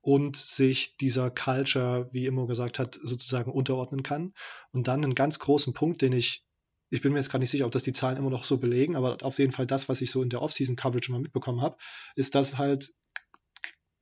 [0.00, 4.32] und sich dieser Culture, wie Immo gesagt hat, sozusagen unterordnen kann.
[4.70, 6.46] Und dann einen ganz großen Punkt, den ich,
[6.90, 8.94] ich bin mir jetzt gar nicht sicher, ob das die Zahlen immer noch so belegen,
[8.94, 11.78] aber auf jeden Fall das, was ich so in der Offseason-Coverage mal mitbekommen habe,
[12.14, 12.94] ist, dass halt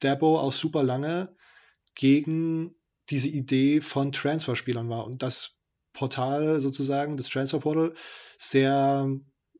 [0.00, 1.34] Dabo auch super lange
[1.94, 2.74] gegen
[3.08, 5.58] diese Idee von Transferspielern war und das
[5.94, 7.94] Portal sozusagen, das Transfer Portal,
[8.36, 9.08] sehr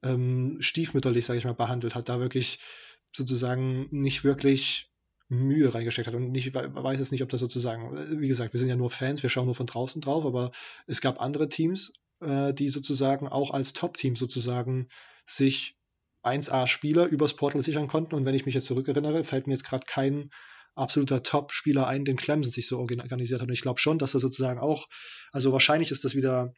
[0.03, 2.59] ähm, stiefmütterlich, sage ich mal, behandelt hat, da wirklich
[3.13, 4.91] sozusagen nicht wirklich
[5.29, 6.15] Mühe reingesteckt hat.
[6.15, 9.23] Und ich weiß jetzt nicht, ob das sozusagen, wie gesagt, wir sind ja nur Fans,
[9.23, 10.53] wir schauen nur von draußen drauf, aber
[10.87, 14.89] es gab andere Teams, äh, die sozusagen auch als Top-Team sozusagen
[15.25, 15.77] sich
[16.23, 18.15] 1A-Spieler übers Portal sichern konnten.
[18.15, 20.31] Und wenn ich mich jetzt zurückerinnere, fällt mir jetzt gerade kein
[20.75, 23.49] absoluter Top-Spieler ein, den Clemson sich so organisiert hat.
[23.49, 24.87] Und ich glaube schon, dass das sozusagen auch,
[25.33, 26.53] also wahrscheinlich ist das wieder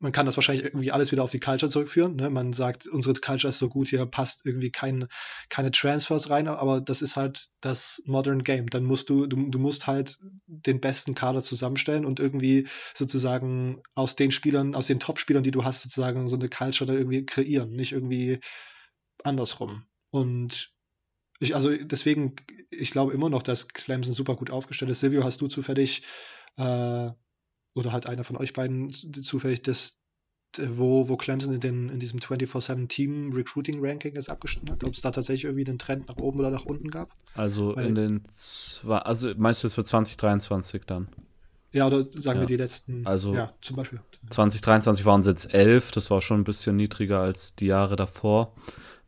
[0.00, 2.16] man kann das wahrscheinlich irgendwie alles wieder auf die Culture zurückführen.
[2.16, 2.30] Ne?
[2.30, 5.08] Man sagt, unsere Culture ist so gut, hier passt irgendwie kein,
[5.48, 8.70] keine Transfers rein, aber das ist halt das Modern Game.
[8.70, 14.14] Dann musst du, du, du musst halt den besten Kader zusammenstellen und irgendwie sozusagen aus
[14.14, 17.70] den Spielern, aus den Top-Spielern, die du hast, sozusagen so eine Culture da irgendwie kreieren,
[17.70, 18.38] nicht irgendwie
[19.24, 19.84] andersrum.
[20.10, 20.72] Und
[21.38, 22.36] ich, also deswegen,
[22.70, 25.00] ich glaube immer noch, dass Clemson super gut aufgestellt ist.
[25.00, 26.02] Silvio, hast du zufällig
[26.56, 27.10] äh,
[27.74, 29.98] oder halt einer von euch beiden zufällig das,
[30.58, 34.82] wo, wo Clemson in, den, in diesem 24-7 Team Recruiting Ranking jetzt abgeschnitten hat?
[34.82, 37.14] Ob es da tatsächlich irgendwie einen Trend nach oben oder nach unten gab?
[37.34, 41.08] Also Weil, in den zwei, also meinst du es für 2023 dann?
[41.70, 42.40] Ja, oder sagen ja.
[42.40, 44.00] wir die letzten, also ja, zum Beispiel.
[44.30, 48.54] 2023 waren es jetzt elf, das war schon ein bisschen niedriger als die Jahre davor.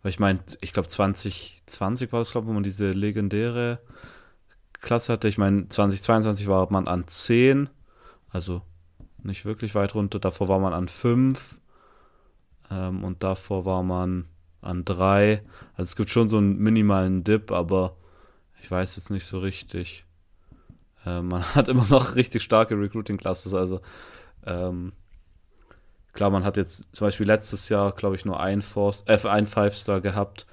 [0.03, 3.81] Weil ich meine, ich glaube 2020 war das, glaube ich, wo man diese legendäre
[4.81, 5.29] Klasse hatte.
[5.29, 7.69] Ich meine, 2022 war man an 10
[8.31, 8.63] also
[9.23, 10.19] nicht wirklich weit runter.
[10.19, 11.59] Davor war man an 5
[12.71, 14.29] ähm, und davor war man
[14.63, 15.43] an 3.
[15.77, 17.97] Also es gibt schon so einen minimalen Dip, aber
[18.63, 20.07] ich weiß jetzt nicht so richtig.
[21.05, 23.53] Äh, man hat immer noch richtig starke Recruiting-Classes.
[23.55, 23.81] Also
[24.47, 24.93] ähm,
[26.13, 28.63] klar, man hat jetzt zum Beispiel letztes Jahr, glaube ich, nur ein,
[29.07, 30.47] äh, ein Five-Star gehabt,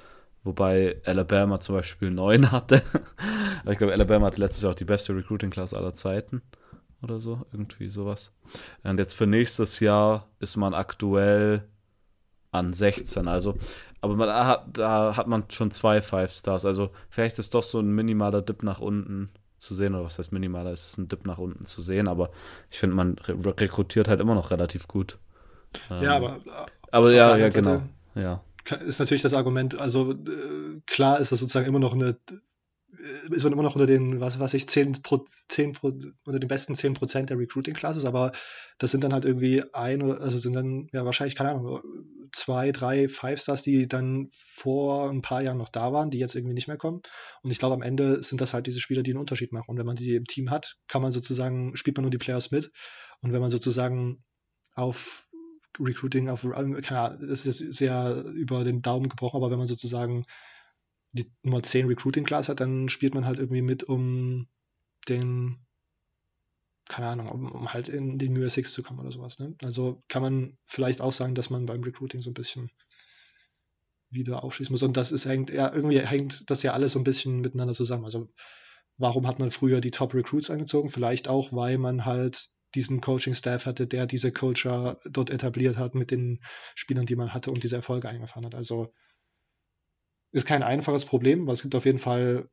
[0.44, 2.82] wobei Alabama zum Beispiel 9 hatte.
[3.70, 6.42] ich glaube, Alabama hatte letztes Jahr auch die beste Recruiting-Class aller Zeiten
[7.02, 8.34] oder so, irgendwie sowas.
[8.84, 11.68] Und jetzt für nächstes Jahr ist man aktuell
[12.52, 13.58] an 16, also,
[14.02, 17.80] aber man, da, da hat man schon zwei Five Stars, also vielleicht ist doch so
[17.80, 21.26] ein minimaler Dip nach unten zu sehen, oder was heißt minimaler, ist es ein Dip
[21.26, 22.30] nach unten zu sehen, aber
[22.70, 25.18] ich finde, man re rekrutiert halt immer noch relativ gut.
[25.90, 26.42] Ja, ähm, aber.
[26.92, 27.82] Aber ja, ja, genau.
[28.16, 28.44] Ja.
[28.86, 32.18] Ist natürlich das Argument, also äh, klar ist das sozusagen immer noch eine
[33.30, 35.88] ist man immer noch unter den, was weiß ich, 10, Pro, 10 Pro,
[36.26, 38.32] unter den besten 10% der Recruiting Classes, aber
[38.78, 41.82] das sind dann halt irgendwie ein oder, also sind dann ja wahrscheinlich, keine Ahnung,
[42.32, 46.36] zwei, drei Five Stars, die dann vor ein paar Jahren noch da waren, die jetzt
[46.36, 47.02] irgendwie nicht mehr kommen.
[47.42, 49.70] Und ich glaube, am Ende sind das halt diese Spieler, die einen Unterschied machen.
[49.70, 52.52] Und wenn man die im Team hat, kann man sozusagen, spielt man nur die Players
[52.52, 52.72] mit.
[53.22, 54.24] Und wenn man sozusagen
[54.76, 55.27] auf
[55.80, 60.26] Recruiting, auf, keine Ahnung, das ist sehr über den Daumen gebrochen, aber wenn man sozusagen
[61.12, 64.48] die Nummer 10 Recruiting Class hat, dann spielt man halt irgendwie mit, um
[65.08, 65.66] den,
[66.88, 69.40] keine Ahnung, um, um halt in die New Six zu kommen oder sowas.
[69.40, 69.56] Ne?
[69.62, 72.70] Also kann man vielleicht auch sagen, dass man beim Recruiting so ein bisschen
[74.10, 74.84] wieder aufschließen muss.
[74.84, 78.06] Und das ist hängt, ja, irgendwie hängt das ja alles so ein bisschen miteinander zusammen.
[78.06, 78.30] Also
[78.98, 80.90] warum hat man früher die Top Recruits angezogen?
[80.90, 86.12] Vielleicht auch, weil man halt diesen Coaching-Staff hatte, der diese Culture dort etabliert hat mit
[86.12, 86.44] den
[86.76, 88.54] Spielern, die man hatte und diese Erfolge eingefahren hat.
[88.54, 88.94] Also
[90.32, 92.50] ist kein einfaches Problem, aber es gibt auf jeden Fall,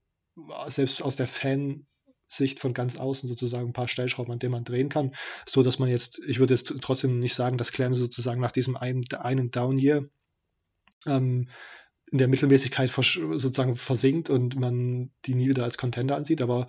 [0.69, 4.89] selbst aus der Fansicht von ganz außen sozusagen ein paar Stellschrauben, an denen man drehen
[4.89, 5.15] kann,
[5.47, 8.77] so dass man jetzt, ich würde jetzt trotzdem nicht sagen, dass Clemson sozusagen nach diesem
[8.77, 10.09] einen, einen Down-Year
[11.07, 11.51] ähm,
[12.11, 16.67] in der Mittelmäßigkeit sozusagen versinkt und man die nie wieder als Contender ansieht, aber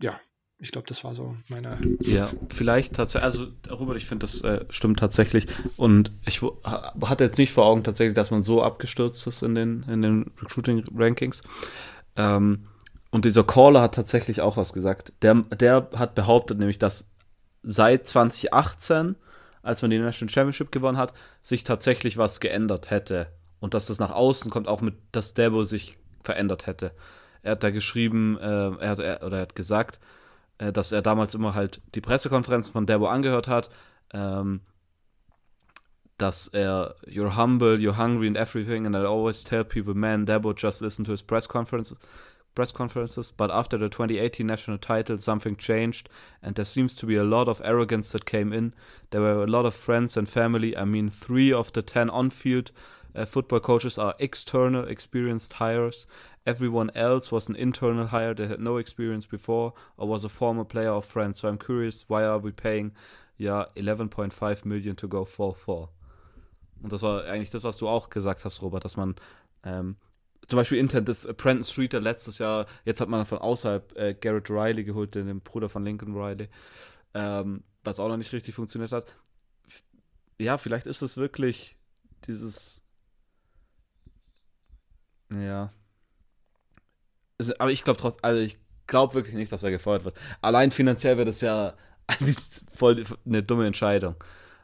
[0.00, 0.18] ja,
[0.58, 1.78] ich glaube, das war so meine.
[2.00, 5.46] Ja, vielleicht tatsächlich, also Robert, ich finde, das äh, stimmt tatsächlich.
[5.76, 6.42] Und ich
[7.02, 10.30] hatte jetzt nicht vor Augen tatsächlich, dass man so abgestürzt ist in den, in den
[10.40, 11.42] Recruiting-Rankings.
[12.16, 12.66] Ähm,
[13.10, 15.12] und dieser Caller hat tatsächlich auch was gesagt.
[15.22, 17.10] Der, der hat behauptet, nämlich, dass
[17.62, 19.16] seit 2018,
[19.62, 23.28] als man die National Championship gewonnen hat, sich tatsächlich was geändert hätte.
[23.60, 26.92] Und dass das nach außen kommt, auch mit, dass Debo sich verändert hätte.
[27.42, 30.00] Er hat da geschrieben, äh, er hat, er, oder er hat gesagt,
[30.58, 33.70] äh, dass er damals immer halt die Pressekonferenzen von Debo angehört hat,
[34.12, 34.60] ähm,
[36.18, 40.54] dass er you're humble, you're hungry and everything, and I always tell people, man, Debo
[40.54, 41.98] just listen to his press conferences,
[42.54, 46.08] press conferences, but after the 2018 national title, something changed,
[46.40, 48.74] and there seems to be a lot of arrogance that came in.
[49.10, 50.76] There were a lot of friends and family.
[50.76, 52.70] I mean, three of the ten on-field
[53.14, 56.06] uh, football coaches are external, experienced hires,
[56.46, 60.64] Everyone else was an internal hire that had no experience before or was a former
[60.64, 61.34] player or friend.
[61.34, 62.92] So I'm curious, why are we paying
[63.38, 65.88] ja 11.5 million to go 4-4?
[66.82, 69.14] Und das war eigentlich das, was du auch gesagt hast, Robert, dass man
[69.62, 69.96] ähm,
[70.46, 74.50] zum Beispiel intern, das Brandon Streeter letztes Jahr, jetzt hat man von außerhalb äh, Garrett
[74.50, 76.48] Riley geholt, den, den Bruder von Lincoln Riley,
[77.14, 79.06] ähm, was auch noch nicht richtig funktioniert hat.
[80.38, 81.76] Ja, vielleicht ist es wirklich
[82.26, 82.82] dieses,
[85.32, 85.72] ja,
[87.50, 90.16] also, aber ich glaube trotzdem, also ich glaube wirklich nicht, dass er gefeuert wird.
[90.40, 91.74] Allein finanziell wird es ja
[92.74, 94.16] voll eine dumme Entscheidung.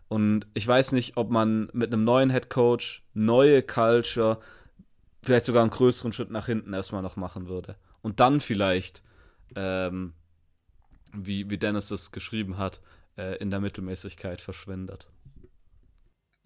[0.09, 4.40] Und ich weiß nicht, ob man mit einem neuen Head Coach, neue Culture,
[5.23, 7.77] vielleicht sogar einen größeren Schritt nach hinten erstmal noch machen würde.
[8.03, 9.03] Und dann vielleicht,
[9.55, 10.14] ähm,
[11.12, 12.81] wie, wie Dennis es geschrieben hat,
[13.16, 15.07] äh, in der Mittelmäßigkeit verschwindet.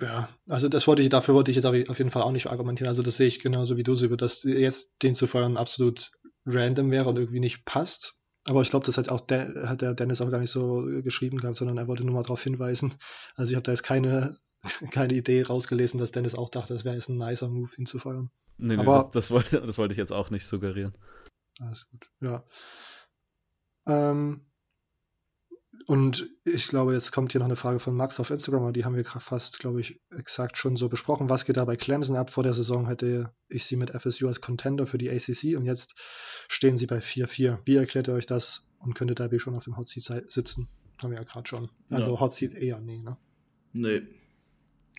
[0.00, 2.88] Ja, also das wollte ich, dafür wollte ich jetzt auf jeden Fall auch nicht argumentieren.
[2.88, 6.10] Also das sehe ich genauso wie du, Silber, dass jetzt den zu feuern absolut
[6.44, 8.16] random wäre und irgendwie nicht passt.
[8.46, 11.38] Aber ich glaube, das hat auch der, hat der Dennis auch gar nicht so geschrieben
[11.38, 12.94] gehabt, sondern er wollte nur mal darauf hinweisen.
[13.36, 14.38] Also ich habe da jetzt keine,
[14.90, 17.98] keine Idee rausgelesen, dass Dennis auch dachte, das wäre jetzt ein nicer Move, ihn zu
[17.98, 18.30] feuern.
[18.58, 20.96] Nee, nee, Aber, das, das, wollte, das wollte ich jetzt auch nicht suggerieren.
[21.60, 22.44] Alles gut, ja.
[23.86, 24.46] Ähm,
[25.86, 28.84] und ich glaube, jetzt kommt hier noch eine Frage von Max auf Instagram, aber die
[28.84, 31.28] haben wir fast, glaube ich, exakt schon so besprochen.
[31.28, 32.30] Was geht da bei Clemson ab?
[32.30, 35.94] Vor der Saison hätte ich sie mit FSU als Contender für die ACC und jetzt
[36.48, 37.58] stehen sie bei 4-4.
[37.64, 40.68] Wie erklärt ihr euch das und könnte Derby schon auf dem Hot Seat sitzen?
[41.02, 41.70] Haben wir ja gerade schon.
[41.90, 42.20] Also ja.
[42.20, 43.16] Hot Seat eher, nee, ne?
[43.72, 44.02] Nee.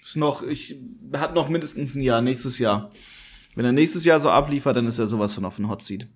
[0.03, 0.75] Ist noch, ich,
[1.13, 2.91] hat noch mindestens ein Jahr, nächstes Jahr.
[3.55, 6.07] Wenn er nächstes Jahr so abliefert, dann ist er sowas von auf dem Hot Seat.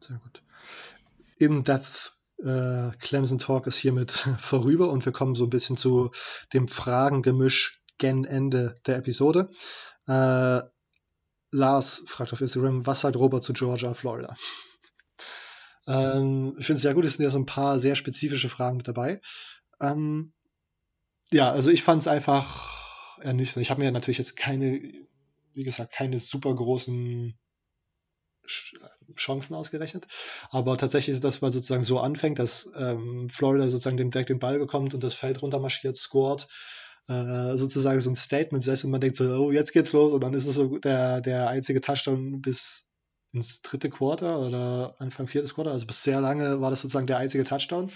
[0.00, 0.42] Sehr gut.
[1.36, 6.10] In Depth äh, Clemson Talk ist hiermit vorüber und wir kommen so ein bisschen zu
[6.52, 9.50] dem Fragengemisch gen Ende der Episode.
[10.06, 10.60] Äh,
[11.50, 14.36] Lars fragt auf Instagram, was sagt Robert zu Georgia, Florida?
[15.86, 18.78] ähm, ich finde es sehr gut, es sind ja so ein paar sehr spezifische Fragen
[18.78, 19.20] mit dabei.
[19.80, 20.32] Ähm,
[21.30, 23.62] ja, also ich fand es einfach ernüchternd.
[23.62, 24.80] Ich habe mir natürlich jetzt keine,
[25.52, 27.38] wie gesagt, keine super großen
[29.16, 30.06] Chancen ausgerechnet.
[30.50, 34.38] Aber tatsächlich ist das, weil sozusagen so anfängt, dass ähm, Florida sozusagen dem Deck den
[34.38, 36.48] Ball bekommt und das Feld runtermarschiert, scored,
[37.08, 40.22] äh, sozusagen so ein Statement setzt und man denkt so, oh, jetzt geht's los und
[40.22, 42.86] dann ist es so der, der einzige Touchdown bis
[43.32, 47.18] ins dritte Quarter oder Anfang viertes Quarter, also bis sehr lange war das sozusagen der
[47.18, 47.90] einzige Touchdown.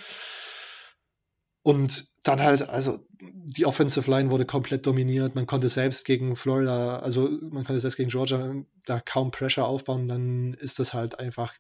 [1.66, 5.34] Und dann halt, also die Offensive Line wurde komplett dominiert.
[5.34, 10.06] Man konnte selbst gegen Florida, also man konnte selbst gegen Georgia da kaum Pressure aufbauen.
[10.06, 11.52] Dann ist das halt einfach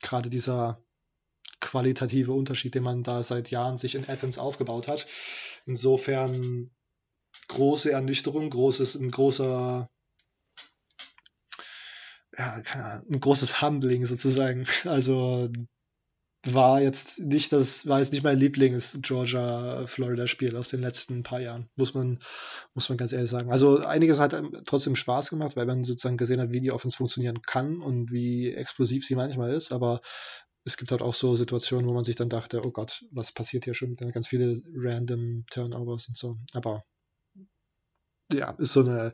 [0.00, 0.80] gerade dieser
[1.60, 5.08] qualitative Unterschied, den man da seit Jahren sich in Athens aufgebaut hat.
[5.66, 6.70] Insofern
[7.48, 9.90] große Ernüchterung, großes, ein großer,
[12.38, 14.68] ja, Ahnung, ein großes Humbling sozusagen.
[14.84, 15.50] Also
[16.46, 21.94] war jetzt nicht das, war jetzt nicht mein Lieblings-Georgia-Florida-Spiel aus den letzten paar Jahren, muss
[21.94, 22.20] man,
[22.74, 23.50] muss man ganz ehrlich sagen.
[23.50, 27.42] Also einiges hat trotzdem Spaß gemacht, weil man sozusagen gesehen hat, wie die Offense funktionieren
[27.42, 30.00] kann und wie explosiv sie manchmal ist, aber
[30.64, 33.64] es gibt halt auch so Situationen, wo man sich dann dachte, oh Gott, was passiert
[33.64, 33.96] hier schon?
[33.96, 36.36] Ganz viele random Turnovers und so.
[36.52, 36.84] Aber
[38.32, 39.12] ja, ist so eine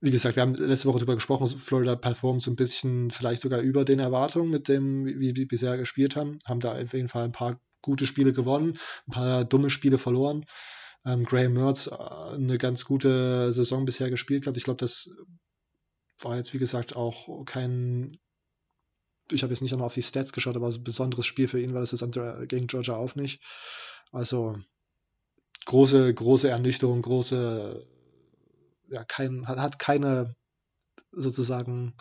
[0.00, 3.60] wie gesagt, wir haben letzte Woche darüber gesprochen, Florida performt so ein bisschen vielleicht sogar
[3.60, 6.38] über den Erwartungen mit dem, wie wir bisher gespielt haben.
[6.46, 10.46] Haben da auf jeden Fall ein paar gute Spiele gewonnen, ein paar dumme Spiele verloren.
[11.04, 14.56] Ähm, Graham Mertz äh, eine ganz gute Saison bisher gespielt hat.
[14.56, 15.10] Ich glaube, das
[16.20, 18.18] war jetzt, wie gesagt, auch kein
[19.32, 21.74] ich habe jetzt nicht noch auf die Stats geschaut, aber ein besonderes Spiel für ihn
[21.74, 22.04] war das jetzt
[22.48, 23.40] gegen Georgia auch nicht.
[24.12, 24.58] Also
[25.66, 27.86] große, große Ernüchterung, große,
[28.90, 30.34] ja, kein, hat, hat keine
[31.12, 31.94] sozusagen,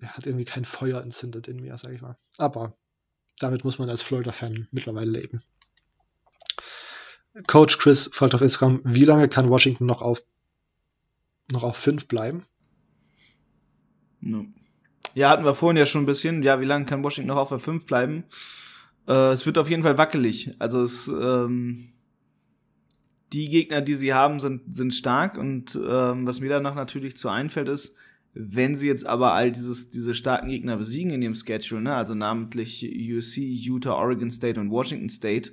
[0.00, 2.16] ja, hat irgendwie kein Feuer entzündet in mir, sag ich mal.
[2.36, 2.76] Aber
[3.38, 5.42] damit muss man als Florida-Fan mittlerweile leben.
[7.46, 10.22] Coach Chris fragt auf Instagram, wie lange kann Washington noch auf
[11.52, 12.44] noch auf 5 bleiben?
[14.20, 14.46] No.
[15.14, 16.42] Ja, hatten wir vorhin ja schon ein bisschen.
[16.42, 18.24] Ja, wie lange kann Washington noch auf der 5 bleiben?
[19.06, 20.54] Äh, es wird auf jeden Fall wackelig.
[20.58, 21.92] Also es, ähm,
[23.32, 25.38] die Gegner, die sie haben, sind, sind stark.
[25.38, 27.94] Und ähm, was mir danach natürlich zu einfällt, ist,
[28.34, 32.14] wenn sie jetzt aber all dieses, diese starken Gegner besiegen in ihrem Schedule, ne, also
[32.14, 35.52] namentlich USC, Utah, Oregon State und Washington State,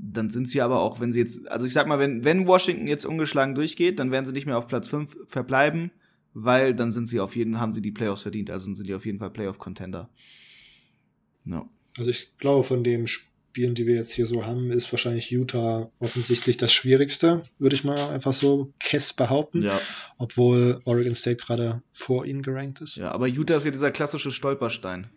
[0.00, 2.86] dann sind sie aber auch, wenn sie jetzt, also ich sag mal, wenn, wenn Washington
[2.86, 5.90] jetzt ungeschlagen durchgeht, dann werden sie nicht mehr auf Platz 5 verbleiben,
[6.34, 9.04] weil dann sind sie auf jeden, haben sie die Playoffs verdient, also sind die auf
[9.04, 10.08] jeden Fall Playoff-Contender.
[11.44, 11.68] No.
[11.98, 13.08] Also ich glaube, von den
[13.58, 17.82] Spielen, die wir jetzt hier so haben, ist wahrscheinlich Utah offensichtlich das Schwierigste, würde ich
[17.82, 19.64] mal einfach so Kess behaupten.
[19.64, 19.80] Ja.
[20.16, 22.94] Obwohl Oregon State gerade vor ihnen gerankt ist.
[22.94, 25.08] Ja, aber Utah ist ja dieser klassische Stolperstein.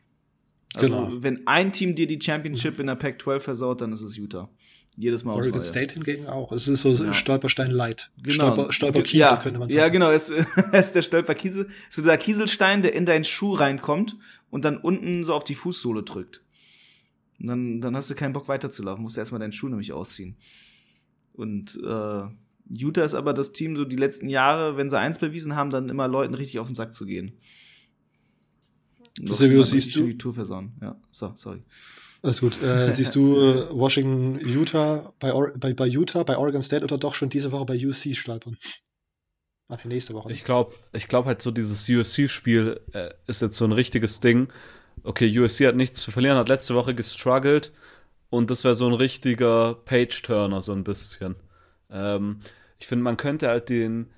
[0.74, 1.12] Also, genau.
[1.20, 4.50] wenn ein Team dir die Championship in der Pac-12 versaut, dann ist es Utah.
[4.98, 6.52] Jedes Mal Oregon State hingegen auch.
[6.52, 7.14] Es ist so ja.
[7.14, 8.10] Stolperstein Light.
[8.24, 8.54] Genau.
[8.54, 9.38] Stolper, Stolperkiesel ja.
[9.38, 9.80] könnte man sagen.
[9.80, 10.10] Ja, genau.
[10.10, 10.32] Es,
[10.72, 11.70] es ist der Stolperkiesel.
[11.92, 14.16] Es ist dieser Kieselstein, der in deinen Schuh reinkommt
[14.50, 16.42] und dann unten so auf die Fußsohle drückt.
[17.42, 19.02] Und dann, dann hast du keinen Bock weiterzulaufen.
[19.02, 20.38] Musst du erstmal deinen Schuh nämlich ausziehen.
[21.34, 22.24] Und äh,
[22.70, 25.90] Utah ist aber das Team so die letzten Jahre, wenn sie eins bewiesen haben, dann
[25.90, 27.40] immer Leuten richtig auf den Sack zu gehen.
[29.18, 30.06] Silvio, siehst du?
[30.06, 30.74] Die Tour versauen.
[30.82, 31.64] Ja, so, sorry.
[32.22, 32.62] Alles gut.
[32.62, 37.16] Äh, siehst du äh, Washington, Utah bei, bei, bei Utah, bei Oregon State oder doch
[37.16, 38.58] schon diese Woche bei UC stolpern?
[39.68, 40.32] Ach, nächste Woche.
[40.32, 44.50] Ich glaube ich glaub halt so, dieses USC-Spiel äh, ist jetzt so ein richtiges Ding.
[45.04, 47.72] Okay, USC hat nichts zu verlieren, hat letzte Woche gestruggelt
[48.30, 51.36] und das wäre so ein richtiger Page-Turner, so ein bisschen.
[51.90, 52.40] Ähm,
[52.80, 54.12] ich finde, man könnte halt den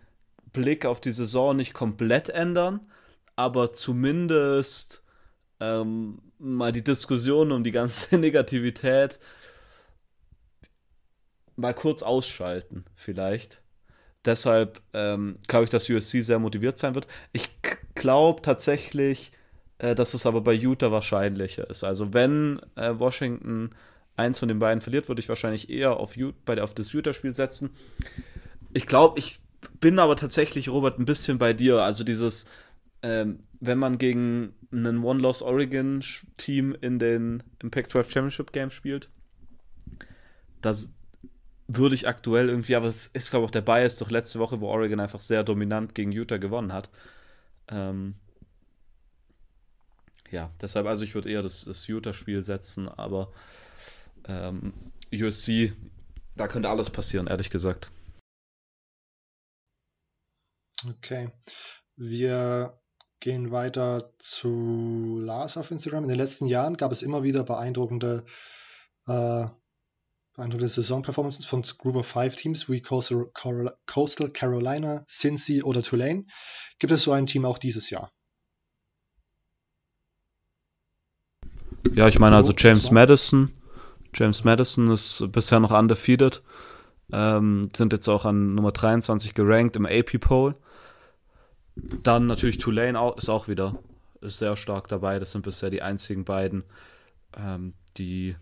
[0.52, 2.82] Blick auf die Saison nicht komplett ändern,
[3.36, 5.04] aber zumindest
[5.60, 9.20] ähm, mal die Diskussion um die ganze Negativität
[11.56, 13.62] mal kurz ausschalten, vielleicht.
[14.26, 17.08] Deshalb ähm, glaube ich, dass USC sehr motiviert sein wird.
[17.34, 17.50] Ich
[17.96, 19.32] glaube tatsächlich,
[19.84, 21.84] äh, dass es aber bei Utah wahrscheinlicher ist.
[21.84, 23.72] Also wenn äh, Washington
[24.16, 26.16] eins von den beiden verliert, würde ich wahrscheinlich eher auf,
[26.46, 27.72] bei, auf das Utah-Spiel setzen.
[28.72, 29.40] Ich glaube, ich
[29.82, 31.84] bin aber tatsächlich, Robert, ein bisschen bei dir.
[31.84, 32.46] Also dieses,
[33.02, 39.10] ähm, wenn man gegen ein One-Loss-Oregon-Team in den im Pac-12 Championship Game spielt,
[40.62, 40.94] das
[41.68, 44.62] würde ich aktuell irgendwie, aber es ist, glaube ich, auch der Bias doch letzte Woche,
[44.62, 46.90] wo Oregon einfach sehr dominant gegen Utah gewonnen hat.
[47.68, 48.16] Ähm,
[50.34, 53.32] ja, deshalb, also ich würde eher das, das Utah-Spiel setzen, aber
[54.28, 54.74] ähm,
[55.14, 55.74] USC,
[56.36, 57.92] da könnte alles passieren, ehrlich gesagt.
[60.90, 61.30] Okay.
[61.96, 62.82] Wir
[63.20, 66.06] gehen weiter zu Lars auf Instagram.
[66.06, 68.26] In den letzten Jahren gab es immer wieder beeindruckende,
[69.06, 69.46] äh,
[70.34, 73.32] beeindruckende Saisonperformances von Group of Five Teams wie Coastal,
[73.86, 76.26] Coastal Carolina, Cincy oder Tulane.
[76.80, 78.12] Gibt es so ein Team auch dieses Jahr?
[81.96, 83.52] Ja, ich meine also James Madison.
[84.16, 86.42] James Madison ist bisher noch undefeated.
[87.12, 90.56] Ähm, sind jetzt auch an Nummer 23 gerankt im AP-Poll.
[91.76, 93.80] Dann natürlich Tulane auch, ist auch wieder
[94.24, 95.20] ist sehr stark dabei.
[95.20, 96.64] Das sind bisher die einzigen beiden,
[97.38, 98.36] ähm, die,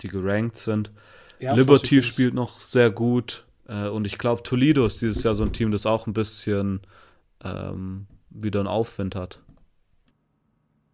[0.00, 0.90] die gerankt sind.
[1.38, 3.46] Ja, Liberty spielt noch sehr gut.
[3.68, 6.80] Äh, und ich glaube, Toledo ist dieses Jahr so ein Team, das auch ein bisschen
[7.44, 9.40] ähm, wieder einen Aufwind hat.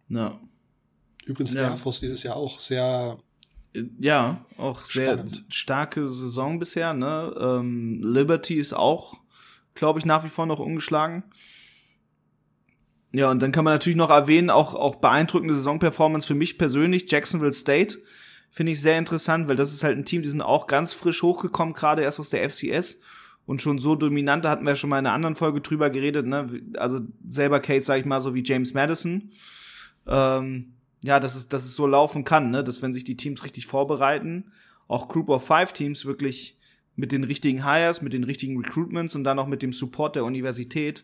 [0.09, 0.39] Ja.
[1.25, 1.69] Übrigens ja.
[1.69, 3.17] Air Force dieses Jahr auch sehr.
[3.99, 6.93] Ja, auch sehr starke Saison bisher.
[6.93, 7.35] Ne?
[7.37, 9.17] Ähm, Liberty ist auch,
[9.73, 11.23] glaube ich, nach wie vor noch ungeschlagen.
[13.11, 17.09] Ja, und dann kann man natürlich noch erwähnen, auch, auch beeindruckende Saisonperformance für mich persönlich,
[17.09, 17.97] Jacksonville State.
[18.49, 21.21] Finde ich sehr interessant, weil das ist halt ein Team, die sind auch ganz frisch
[21.21, 23.01] hochgekommen, gerade erst aus der FCS
[23.45, 26.25] und schon so dominant, da hatten wir schon mal in einer anderen Folge drüber geredet,
[26.25, 26.61] ne?
[26.77, 29.29] Also selber Case, sag ich mal, so wie James Madison.
[30.07, 30.74] Ähm,
[31.05, 32.63] ja, dass es, dass es so laufen kann, ne?
[32.63, 34.51] Dass wenn sich die Teams richtig vorbereiten,
[34.87, 36.57] auch Group of Five Teams wirklich
[36.95, 40.25] mit den richtigen Hires, mit den richtigen Recruitments und dann auch mit dem Support der
[40.25, 41.03] Universität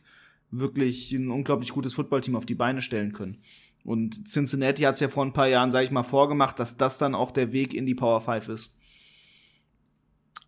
[0.50, 3.42] wirklich ein unglaublich gutes Footballteam auf die Beine stellen können.
[3.84, 6.98] Und Cincinnati hat es ja vor ein paar Jahren, sage ich mal, vorgemacht, dass das
[6.98, 8.78] dann auch der Weg in die Power 5 ist.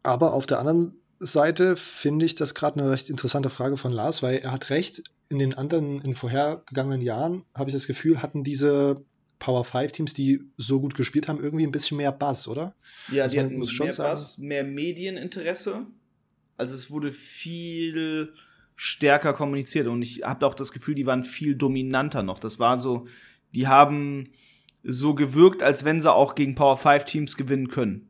[0.04, 4.22] Aber auf der anderen Seite finde ich das gerade eine recht interessante Frage von Lars,
[4.22, 8.44] weil er hat recht, in den anderen, in vorhergegangenen Jahren habe ich das Gefühl, hatten
[8.44, 9.04] diese
[9.44, 12.74] Power 5 Teams, die so gut gespielt haben, irgendwie ein bisschen mehr Buzz, oder?
[13.12, 15.86] Ja, also die hatten mehr sagen, Buzz, mehr Medieninteresse.
[16.56, 18.34] Also es wurde viel
[18.78, 22.40] stärker kommuniziert und ich habe auch das Gefühl, die waren viel dominanter noch.
[22.40, 23.06] Das war so,
[23.54, 24.30] die haben
[24.82, 28.08] so gewirkt, als wenn sie auch gegen Power 5 Teams gewinnen können.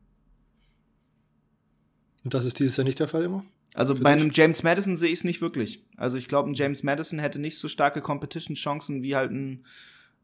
[2.24, 3.44] Und das ist dieses Jahr nicht der Fall immer?
[3.74, 5.84] Also bei einem James Madison sehe ich es nicht wirklich.
[5.98, 9.66] Also ich glaube, ein James Madison hätte nicht so starke Competition-Chancen wie halt ein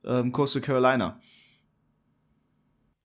[0.03, 1.19] ähm, Coastal Carolina.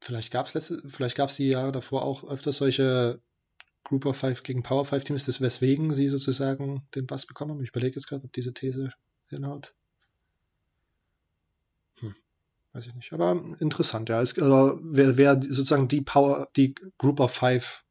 [0.00, 3.22] Vielleicht gab es vielleicht gab es die Jahre davor auch öfters solche
[3.84, 7.62] Group of Five gegen Power Five Teams, das weswegen sie sozusagen den Bass bekommen haben.
[7.62, 8.92] Ich überlege jetzt gerade, ob diese These
[9.28, 9.74] hinhaut.
[12.00, 12.14] Hm,
[12.72, 13.12] weiß ich nicht.
[13.12, 14.20] Aber interessant, ja.
[14.20, 17.84] Es, also, wer, wer sozusagen die Power, die Group of Five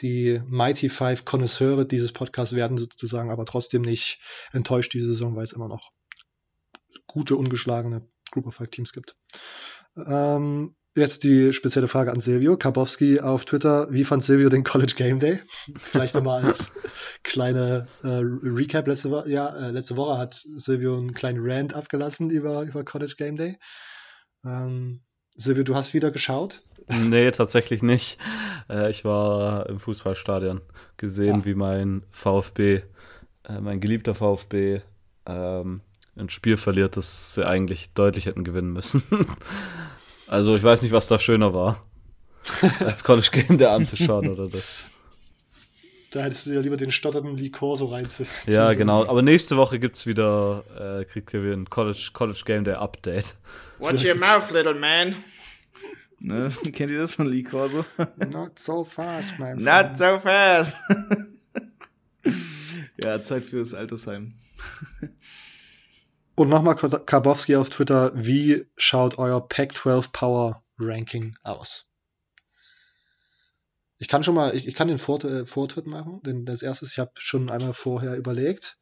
[0.00, 4.20] die Mighty Five Konnoisseure dieses Podcasts werden sozusagen aber trotzdem nicht
[4.52, 5.92] enttäuscht diese Saison, weil es immer noch
[7.06, 9.16] gute, ungeschlagene Group of Five Teams gibt.
[9.96, 12.56] Ähm, jetzt die spezielle Frage an Silvio.
[12.56, 13.88] Karbowski auf Twitter.
[13.90, 15.40] Wie fand Silvio den College Game Day?
[15.76, 16.72] Vielleicht nochmal als
[17.22, 18.86] kleine äh, Recap.
[18.86, 23.14] Letzte, Wo ja, äh, letzte Woche hat Silvio einen kleinen Rant abgelassen über, über College
[23.16, 23.58] Game Day.
[24.44, 25.02] Ähm,
[25.36, 26.62] Silvio, du hast wieder geschaut?
[26.88, 28.18] Nee, tatsächlich nicht.
[28.68, 30.60] Äh, ich war im Fußballstadion
[30.96, 31.44] gesehen, ja.
[31.44, 32.82] wie mein VfB,
[33.44, 34.80] äh, mein geliebter VfB,
[35.26, 35.80] ähm,
[36.16, 39.02] ein Spiel verliert, das sie eigentlich deutlich hätten gewinnen müssen.
[40.26, 41.84] also ich weiß nicht, was da schöner war,
[42.80, 44.64] als College Game der anzuschauen oder das.
[46.10, 48.28] Da hättest du ja lieber den stotternden Likor so reinziehen.
[48.46, 49.04] Ja, genau.
[49.04, 50.62] Aber nächste Woche gibt's wieder,
[51.00, 53.34] äh, kriegt ihr wieder ein College, College Game Day Update.
[53.80, 55.16] Watch your mouth, little man.
[56.20, 56.50] Ne?
[56.72, 57.84] Kennt ihr das von Lee Corso?
[58.30, 59.62] Not so fast, my friend.
[59.62, 60.76] Not so fast.
[63.02, 64.34] ja, Zeit fürs Altersheim.
[66.36, 71.86] Und nochmal Karbowski auf Twitter, wie schaut euer Pac-12 Power Ranking aus?
[73.98, 76.86] Ich kann schon mal, ich, ich kann den Vort, äh, Vortritt machen, denn das erste,
[76.86, 78.78] ich habe schon einmal vorher überlegt.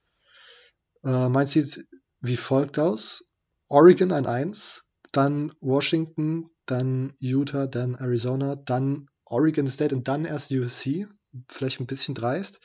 [1.05, 1.86] Äh, meins sieht
[2.20, 3.28] wie folgt aus.
[3.68, 10.50] Oregon ein 1, dann Washington, dann Utah, dann Arizona, dann Oregon State und dann erst
[10.50, 11.07] USC.
[11.48, 12.61] Vielleicht ein bisschen dreist.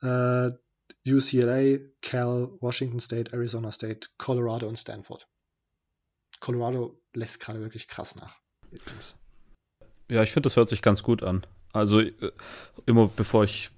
[0.00, 0.50] Äh,
[1.06, 5.28] UCLA, Cal, Washington State, Arizona State, Colorado und Stanford.
[6.40, 8.38] Colorado lässt gerade wirklich krass nach.
[10.08, 11.46] Ja, ich finde, das hört sich ganz gut an.
[11.72, 12.32] Also äh,
[12.86, 13.70] immer bevor ich,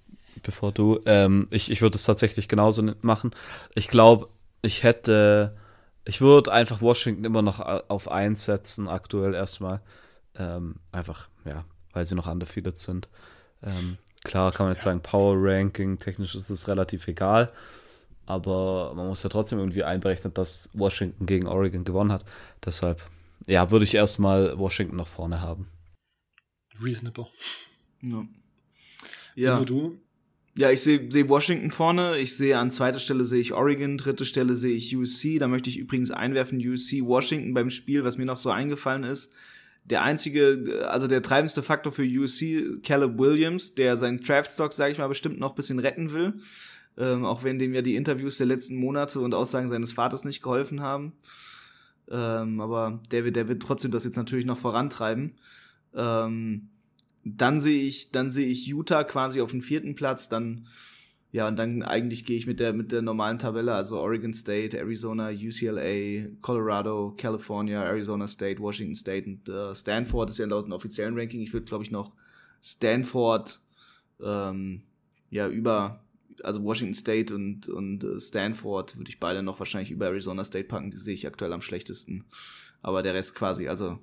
[0.42, 3.32] bevor du, ähm, ich, ich würde es tatsächlich genauso machen.
[3.74, 4.28] Ich glaube,
[4.62, 5.56] ich hätte
[6.04, 9.80] ich würde einfach Washington immer noch auf 1 setzen, aktuell erstmal.
[10.34, 13.08] Ähm, einfach, ja, weil sie noch undefeated sind.
[13.62, 17.52] Ähm, klar kann man jetzt sagen, Power Ranking, technisch ist es relativ egal.
[18.26, 22.24] Aber man muss ja trotzdem irgendwie einberechnen, dass Washington gegen Oregon gewonnen hat.
[22.64, 23.02] Deshalb,
[23.46, 25.66] ja, würde ich erstmal Washington noch vorne haben.
[26.80, 27.26] Reasonable.
[28.00, 28.24] Ja.
[29.34, 29.60] ja.
[29.64, 29.98] du?
[30.54, 32.18] Ja, ich sehe seh Washington vorne.
[32.18, 35.38] Ich sehe an zweiter Stelle sehe ich Oregon, dritte Stelle sehe ich USC.
[35.38, 39.32] Da möchte ich übrigens einwerfen USC Washington beim Spiel, was mir noch so eingefallen ist.
[39.84, 44.98] Der einzige, also der treibendste Faktor für USC, Caleb Williams, der seinen Draftstock, sage ich
[44.98, 46.34] mal, bestimmt noch ein bisschen retten will.
[46.96, 50.42] Ähm, auch wenn dem ja die Interviews der letzten Monate und Aussagen seines Vaters nicht
[50.42, 51.14] geholfen haben.
[52.10, 55.32] Ähm, aber der wird, der wird trotzdem das jetzt natürlich noch vorantreiben.
[55.94, 56.68] Ähm,
[57.24, 60.66] dann sehe ich, dann sehe ich Utah quasi auf dem vierten Platz, dann
[61.32, 64.76] ja, und dann eigentlich gehe ich mit der mit der normalen Tabelle, also Oregon State,
[64.76, 70.72] Arizona, UCLA, Colorado, California, Arizona State, Washington State und äh, Stanford ist ja laut dem
[70.72, 71.40] offiziellen Ranking.
[71.40, 72.12] Ich würde, glaube ich, noch
[72.62, 73.60] Stanford
[74.22, 74.82] ähm,
[75.30, 76.04] ja über
[76.42, 80.68] also Washington State und und äh, Stanford würde ich beide noch wahrscheinlich über Arizona State
[80.68, 80.90] packen.
[80.90, 82.26] Die sehe ich aktuell am schlechtesten.
[82.82, 83.98] Aber der Rest quasi, also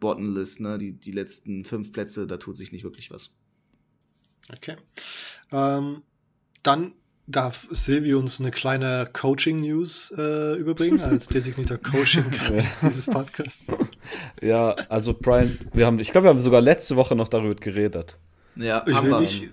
[0.00, 0.78] Bottomlist, ne?
[0.78, 3.34] Die, die letzten fünf Plätze, da tut sich nicht wirklich was.
[4.48, 4.76] Okay.
[5.50, 6.02] Ähm,
[6.62, 6.92] dann
[7.26, 12.24] darf Silvi uns eine kleine Coaching-News äh, überbringen, als designierter Coaching
[12.82, 13.62] dieses Podcasts.
[14.40, 18.18] Ja, also Brian, wir haben, ich glaube, wir haben sogar letzte Woche noch darüber geredet.
[18.56, 19.50] Ja, ich will, nicht,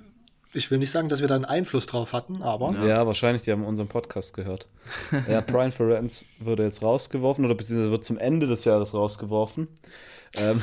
[0.53, 2.73] ich will nicht sagen, dass wir da einen Einfluss drauf hatten, aber.
[2.79, 4.67] Ja, ja wahrscheinlich, die haben unseren Podcast gehört.
[5.29, 9.67] ja, Brian Ferenc wurde jetzt rausgeworfen oder beziehungsweise wird zum Ende des Jahres rausgeworfen.
[10.33, 10.61] Ähm,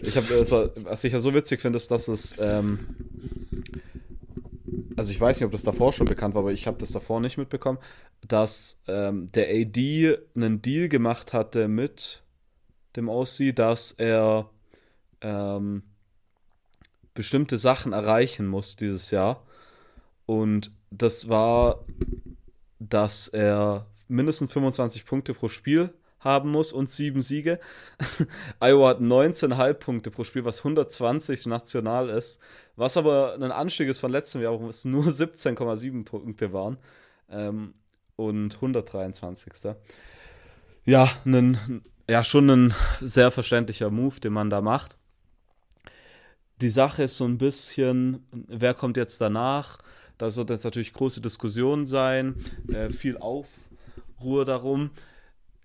[0.00, 2.86] ich habe, also, was ich ja so witzig finde, ist, dass es ähm,
[4.96, 7.20] also ich weiß nicht, ob das davor schon bekannt war, aber ich habe das davor
[7.20, 7.78] nicht mitbekommen,
[8.26, 12.22] dass ähm, der AD einen Deal gemacht hatte mit
[12.96, 14.48] dem OC, dass er
[15.20, 15.82] ähm,
[17.14, 19.42] bestimmte Sachen erreichen muss dieses Jahr.
[20.26, 21.84] Und das war,
[22.78, 27.60] dass er mindestens 25 Punkte pro Spiel haben muss und sieben Siege.
[28.60, 32.40] Iowa hat 19,5 Punkte pro Spiel, was 120 national ist.
[32.76, 36.78] Was aber ein Anstieg ist von letztem Jahr, wo es nur 17,7 Punkte waren.
[37.30, 37.74] Ähm,
[38.16, 39.74] und 123.
[40.84, 44.96] Ja, einen, ja, schon ein sehr verständlicher Move, den man da macht.
[46.60, 49.78] Die Sache ist so ein bisschen, wer kommt jetzt danach?
[50.18, 52.36] Da wird jetzt natürlich große Diskussion sein,
[52.68, 54.90] äh, viel Aufruhr darum.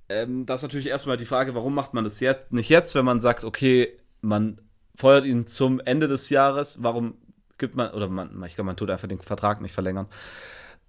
[0.08, 3.06] Ähm, das ist natürlich erstmal die Frage, warum macht man das jetzt nicht jetzt, wenn
[3.06, 4.60] man sagt, okay, man
[5.00, 7.16] feuert ihn zum Ende des Jahres, warum
[7.58, 10.08] gibt man, oder man, ich glaube, man tut einfach den Vertrag nicht verlängern.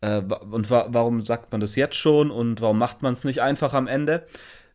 [0.00, 3.40] Äh, und wa warum sagt man das jetzt schon und warum macht man es nicht
[3.40, 4.26] einfach am Ende?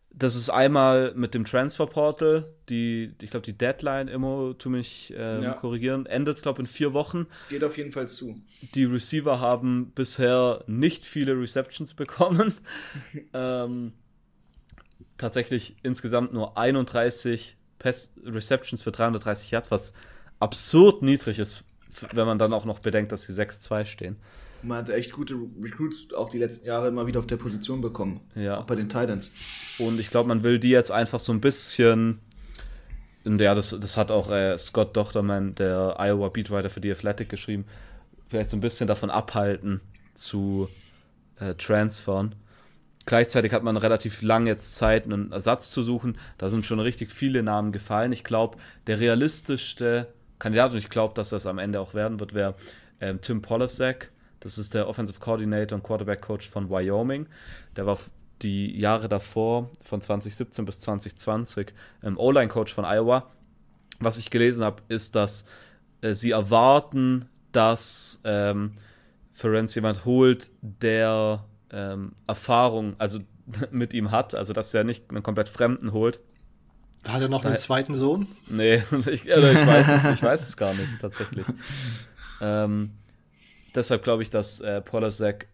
[0.10, 5.14] Das ist einmal mit dem Transfer Portal, die, ich glaube, die Deadline, immer, tu mich
[5.14, 5.54] äh, ja.
[5.54, 7.28] korrigieren, endet, glaube ich, in vier Wochen.
[7.30, 8.40] Es geht auf jeden Fall zu.
[8.74, 12.54] Die Receiver haben bisher nicht viele Receptions bekommen.
[13.34, 13.92] ähm,
[15.18, 19.94] tatsächlich insgesamt nur 31 Pass Receptions für 330 Yards, was
[20.40, 21.64] absurd niedrig ist,
[22.14, 24.18] wenn man dann auch noch bedenkt, dass sie 6-2 stehen.
[24.64, 28.22] Man hat echt gute Recruits auch die letzten Jahre immer wieder auf der Position bekommen.
[28.34, 28.60] Ja.
[28.60, 29.32] Auch bei den Titans.
[29.78, 32.20] Und ich glaube, man will die jetzt einfach so ein bisschen.
[33.26, 37.66] Ja, das, das hat auch äh, Scott Dochterman, der Iowa Beatwriter für die Athletic, geschrieben.
[38.28, 39.82] Vielleicht so ein bisschen davon abhalten
[40.14, 40.68] zu
[41.40, 42.36] äh, transfern.
[43.06, 46.18] Gleichzeitig hat man relativ lange jetzt Zeit, einen Ersatz zu suchen.
[46.38, 48.12] Da sind schon richtig viele Namen gefallen.
[48.12, 50.08] Ich glaube, der realistischste
[50.40, 52.56] Kandidat, und ich glaube, dass das am Ende auch werden wird, wäre
[53.00, 54.12] ähm, Tim Polasek.
[54.40, 57.28] Das ist der Offensive Coordinator und Quarterback Coach von Wyoming.
[57.76, 57.98] Der war
[58.42, 63.32] die Jahre davor, von 2017 bis 2020, ähm, O-Line Coach von Iowa.
[64.00, 65.46] Was ich gelesen habe, ist, dass
[66.02, 68.74] äh, sie erwarten, dass ähm,
[69.32, 71.46] Ferenc jemand holt, der
[71.76, 73.20] ähm, Erfahrung also
[73.72, 76.20] mit ihm hat, also dass er nicht einen komplett Fremden holt.
[77.08, 78.28] Hat er noch da, einen zweiten Sohn?
[78.48, 81.46] Nee, ich, also ich, weiß es, ich weiß es gar nicht, tatsächlich.
[82.42, 82.92] ähm,
[83.76, 85.48] deshalb glaube ich, dass äh, Polasek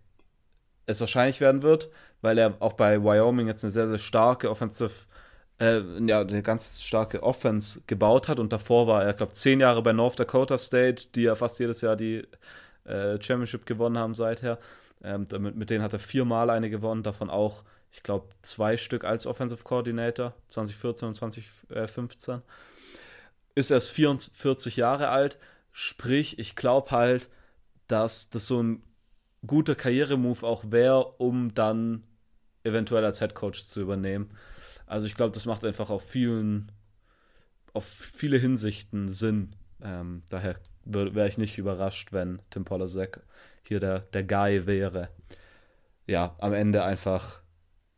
[0.86, 1.90] es wahrscheinlich werden wird,
[2.22, 4.92] weil er auch bei Wyoming jetzt eine sehr, sehr starke Offensive,
[5.60, 9.82] äh, ja, eine ganz starke Offense gebaut hat und davor war er, glaube zehn Jahre
[9.82, 12.26] bei North Dakota State, die ja fast jedes Jahr die
[12.86, 14.58] äh, Championship gewonnen haben seither.
[15.04, 19.04] Ähm, damit, mit denen hat er viermal eine gewonnen, davon auch, ich glaube, zwei Stück
[19.04, 22.42] als Offensive Coordinator, 2014 und 2015.
[23.56, 25.38] Ist erst 44 Jahre alt,
[25.72, 27.30] sprich, ich glaube halt,
[27.88, 28.84] dass das so ein
[29.46, 32.04] guter Karrieremove auch wäre, um dann
[32.64, 34.30] eventuell als Head Coach zu übernehmen.
[34.86, 36.72] Also ich glaube, das macht einfach auf vielen,
[37.74, 39.56] auf viele Hinsichten Sinn.
[39.82, 43.22] Ähm, daher wäre ich nicht überrascht, wenn Tim Polasek
[43.64, 45.10] hier der, der Guy wäre.
[46.08, 47.40] Ja, am Ende einfach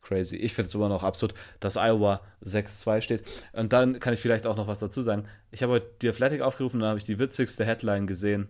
[0.01, 0.35] crazy.
[0.35, 3.23] Ich finde es immer noch absurd, dass Iowa 6-2 steht.
[3.53, 5.23] Und dann kann ich vielleicht auch noch was dazu sagen.
[5.51, 8.49] Ich habe heute die Athletic aufgerufen und da habe ich die witzigste Headline gesehen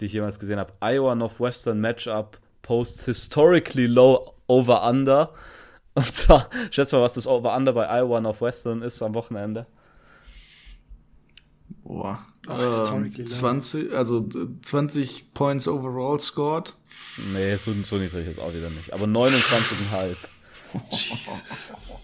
[0.00, 0.72] die ich jemals gesehen habe.
[0.80, 5.32] Iowa Northwestern Matchup posts historically low over-under.
[5.94, 9.66] Und zwar, schätz mal, was das Over-Under bei Iowa Northwestern ist am Wochenende.
[11.84, 12.24] Boah.
[12.48, 14.28] Oh, äh, 20, also
[14.62, 16.74] 20 Points overall scored.
[17.32, 18.92] Nee, so, so niedrig ist auch wieder nicht.
[18.92, 20.16] Aber 29,5.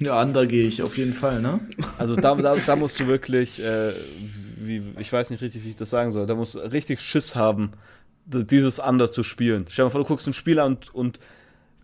[0.00, 1.60] Ja, Under gehe ich auf jeden Fall, ne?
[1.98, 3.94] Also da, da, da musst du wirklich, äh,
[4.56, 7.34] wie, ich weiß nicht richtig, wie ich das sagen soll, da musst du richtig Schiss
[7.34, 7.72] haben,
[8.24, 9.66] dieses Under zu spielen.
[9.68, 11.20] Stell dir mal vor, du guckst ein Spiel an und, und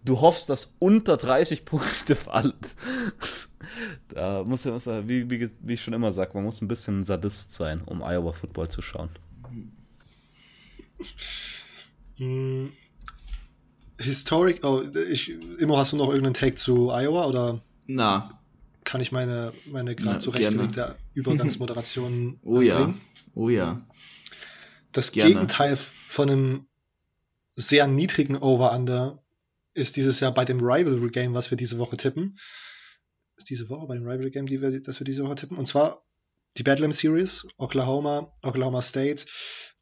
[0.04, 2.52] du hoffst, dass unter 30 Punkte fallen.
[4.08, 7.52] da muss man, wie, wie, wie ich schon immer sage, man muss ein bisschen Sadist
[7.52, 9.10] sein, um Iowa Football zu schauen.
[12.16, 12.72] Hm.
[13.98, 17.60] Historic, oh, ich, immer hast du noch irgendeinen Take zu Iowa oder?
[17.86, 18.38] Na.
[18.82, 22.92] Kann ich meine, meine gerade zurechtgelegte Übergangsmoderation Oh ja,
[23.34, 23.80] oh ja.
[24.92, 25.32] Das gerne.
[25.32, 25.78] Gegenteil
[26.08, 26.66] von einem
[27.56, 29.23] sehr niedrigen Over-Under
[29.74, 32.38] ist dieses Jahr bei dem Rivalry Game, was wir diese Woche tippen.
[33.36, 35.56] Ist diese Woche bei dem Rivalry Game, die wir, das wir diese Woche tippen.
[35.56, 36.04] Und zwar
[36.56, 39.26] die Bedlam Series, Oklahoma, Oklahoma State.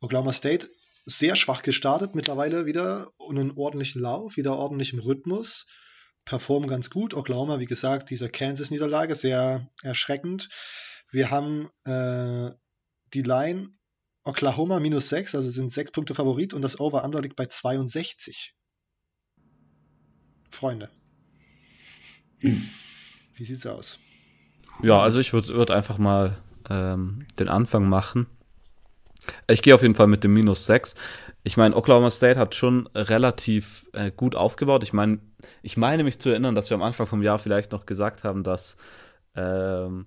[0.00, 0.66] Oklahoma State
[1.04, 5.66] sehr schwach gestartet, mittlerweile wieder einen ordentlichen Lauf, wieder ordentlich im Rhythmus
[6.24, 7.14] performen ganz gut.
[7.14, 10.48] Oklahoma, wie gesagt, dieser Kansas-Niederlage, sehr erschreckend.
[11.10, 12.50] Wir haben äh,
[13.12, 13.72] die Line
[14.24, 18.54] Oklahoma minus 6, also sind 6 Punkte Favorit und das Over-Under liegt bei 62.
[20.52, 20.88] Freunde.
[22.38, 22.68] Hm.
[23.34, 23.98] Wie sieht's aus?
[24.82, 26.38] Ja, also ich würde würd einfach mal
[26.68, 28.26] ähm, den Anfang machen.
[29.48, 30.94] Ich gehe auf jeden Fall mit dem minus 6.
[31.44, 34.82] Ich meine, Oklahoma State hat schon relativ äh, gut aufgebaut.
[34.82, 35.18] Ich meine,
[35.62, 38.42] ich meine mich zu erinnern, dass wir am Anfang vom Jahr vielleicht noch gesagt haben,
[38.42, 38.76] dass
[39.34, 40.06] ähm,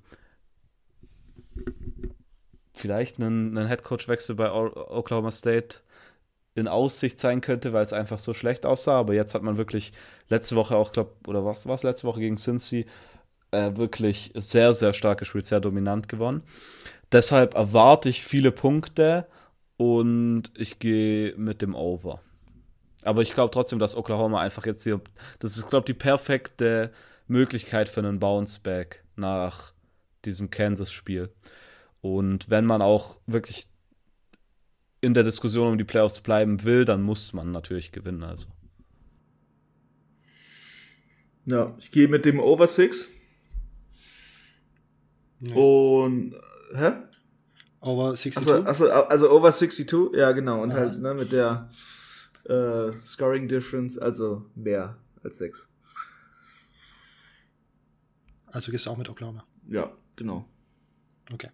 [2.73, 5.79] vielleicht ein, ein Headcoach-Wechsel bei Oklahoma State
[6.55, 8.97] in Aussicht sein könnte, weil es einfach so schlecht aussah.
[8.97, 9.91] Aber jetzt hat man wirklich
[10.29, 12.85] letzte Woche auch, glaube oder was war es letzte Woche gegen Cincy,
[13.51, 16.43] äh, wirklich sehr, sehr stark gespielt, sehr dominant gewonnen.
[17.11, 19.27] Deshalb erwarte ich viele Punkte
[19.77, 22.21] und ich gehe mit dem Over.
[23.03, 25.01] Aber ich glaube trotzdem, dass Oklahoma einfach jetzt hier,
[25.39, 26.91] das ist, glaube ich, die perfekte
[27.27, 29.73] Möglichkeit für einen Bounce-Back nach
[30.23, 31.29] diesem Kansas-Spiel.
[32.01, 33.67] Und wenn man auch wirklich
[35.05, 38.23] in der Diskussion um die Playoffs bleiben will, dann muss man natürlich gewinnen.
[38.23, 38.47] Also.
[41.45, 43.11] Ja, ich gehe mit dem Over 6.
[45.39, 45.53] Nee.
[45.53, 46.35] Und.
[46.73, 46.93] Hä?
[47.81, 48.37] Over 62?
[48.37, 50.63] Also, also, also Over 62, ja, genau.
[50.63, 50.77] Und ja.
[50.77, 51.69] halt ne, mit der
[52.45, 55.69] äh, Scoring Difference, also mehr als 6.
[58.47, 59.45] Also gehst du auch mit Oklahoma?
[59.67, 60.47] Ja, genau.
[61.31, 61.49] Okay.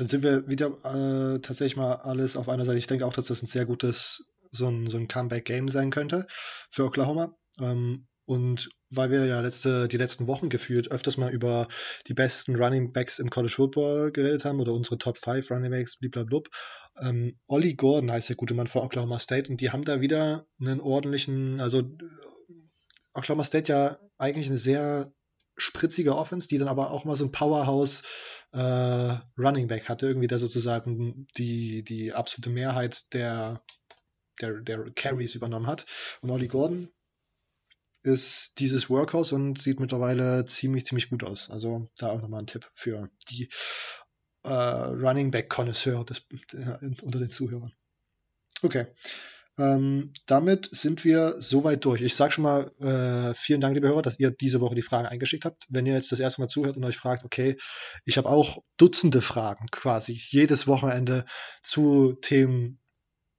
[0.00, 2.78] Dann sind wir wieder äh, tatsächlich mal alles auf einer Seite.
[2.78, 6.26] Ich denke auch, dass das ein sehr gutes, so ein, so ein Comeback-Game sein könnte
[6.70, 7.36] für Oklahoma.
[7.60, 11.68] Ähm, und weil wir ja letzte, die letzten Wochen gefühlt öfters mal über
[12.06, 15.98] die besten Running Backs im College Football geredet haben oder unsere Top 5 Running Backs,
[15.98, 16.48] blablabla.
[16.98, 20.46] Ähm, Ollie Gordon heißt der gute Mann von Oklahoma State und die haben da wieder
[20.58, 21.82] einen ordentlichen, also
[23.12, 25.12] Oklahoma State ja eigentlich eine sehr
[25.58, 28.02] spritzige Offense, die dann aber auch mal so ein Powerhouse
[28.52, 33.62] äh, Running Back hatte, irgendwie der sozusagen die, die absolute Mehrheit der,
[34.40, 35.86] der, der Carries übernommen hat.
[36.20, 36.88] Und Ollie Gordon
[38.02, 41.50] ist dieses Workhouse und sieht mittlerweile ziemlich, ziemlich gut aus.
[41.50, 43.50] Also da auch nochmal ein Tipp für die
[44.42, 47.72] äh, Running Back Connoisseur unter den Zuhörern.
[48.62, 48.86] Okay.
[49.60, 52.00] Ähm, damit sind wir soweit durch.
[52.00, 55.06] Ich sage schon mal äh, vielen Dank, liebe Hörer, dass ihr diese Woche die Fragen
[55.06, 55.66] eingeschickt habt.
[55.68, 57.58] Wenn ihr jetzt das erste Mal zuhört und euch fragt, okay,
[58.06, 61.26] ich habe auch Dutzende Fragen quasi jedes Wochenende
[61.60, 62.80] zu Themen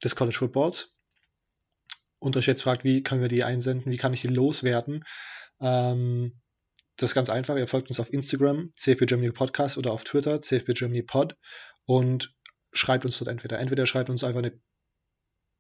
[0.04, 0.94] des College Footballs
[2.20, 5.04] und euch jetzt fragt, wie können wir die einsenden, wie kann ich die loswerden,
[5.60, 6.40] ähm,
[6.98, 7.56] das ist ganz einfach.
[7.56, 11.36] Ihr folgt uns auf Instagram, CFB Germany Podcast oder auf Twitter, CFB Germany Pod
[11.86, 12.36] und
[12.74, 13.58] schreibt uns dort entweder.
[13.58, 14.60] Entweder schreibt uns einfach eine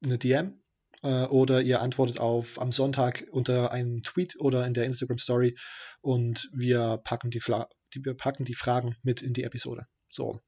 [0.02, 0.62] eine DM
[1.04, 5.58] äh, oder ihr antwortet auf am Sonntag unter einem Tweet oder in der Instagram Story
[6.02, 9.88] und wir packen die, Fla die, wir packen die Fragen mit in die Episode.
[10.10, 10.40] So.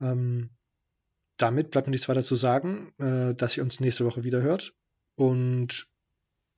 [0.00, 0.50] Ähm,
[1.36, 4.72] damit bleibt mir nichts weiter zu sagen, äh, dass ihr uns nächste Woche wieder hört.
[5.16, 5.88] Und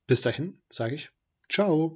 [0.07, 1.11] bis dahin sage ich
[1.49, 1.93] Ciao.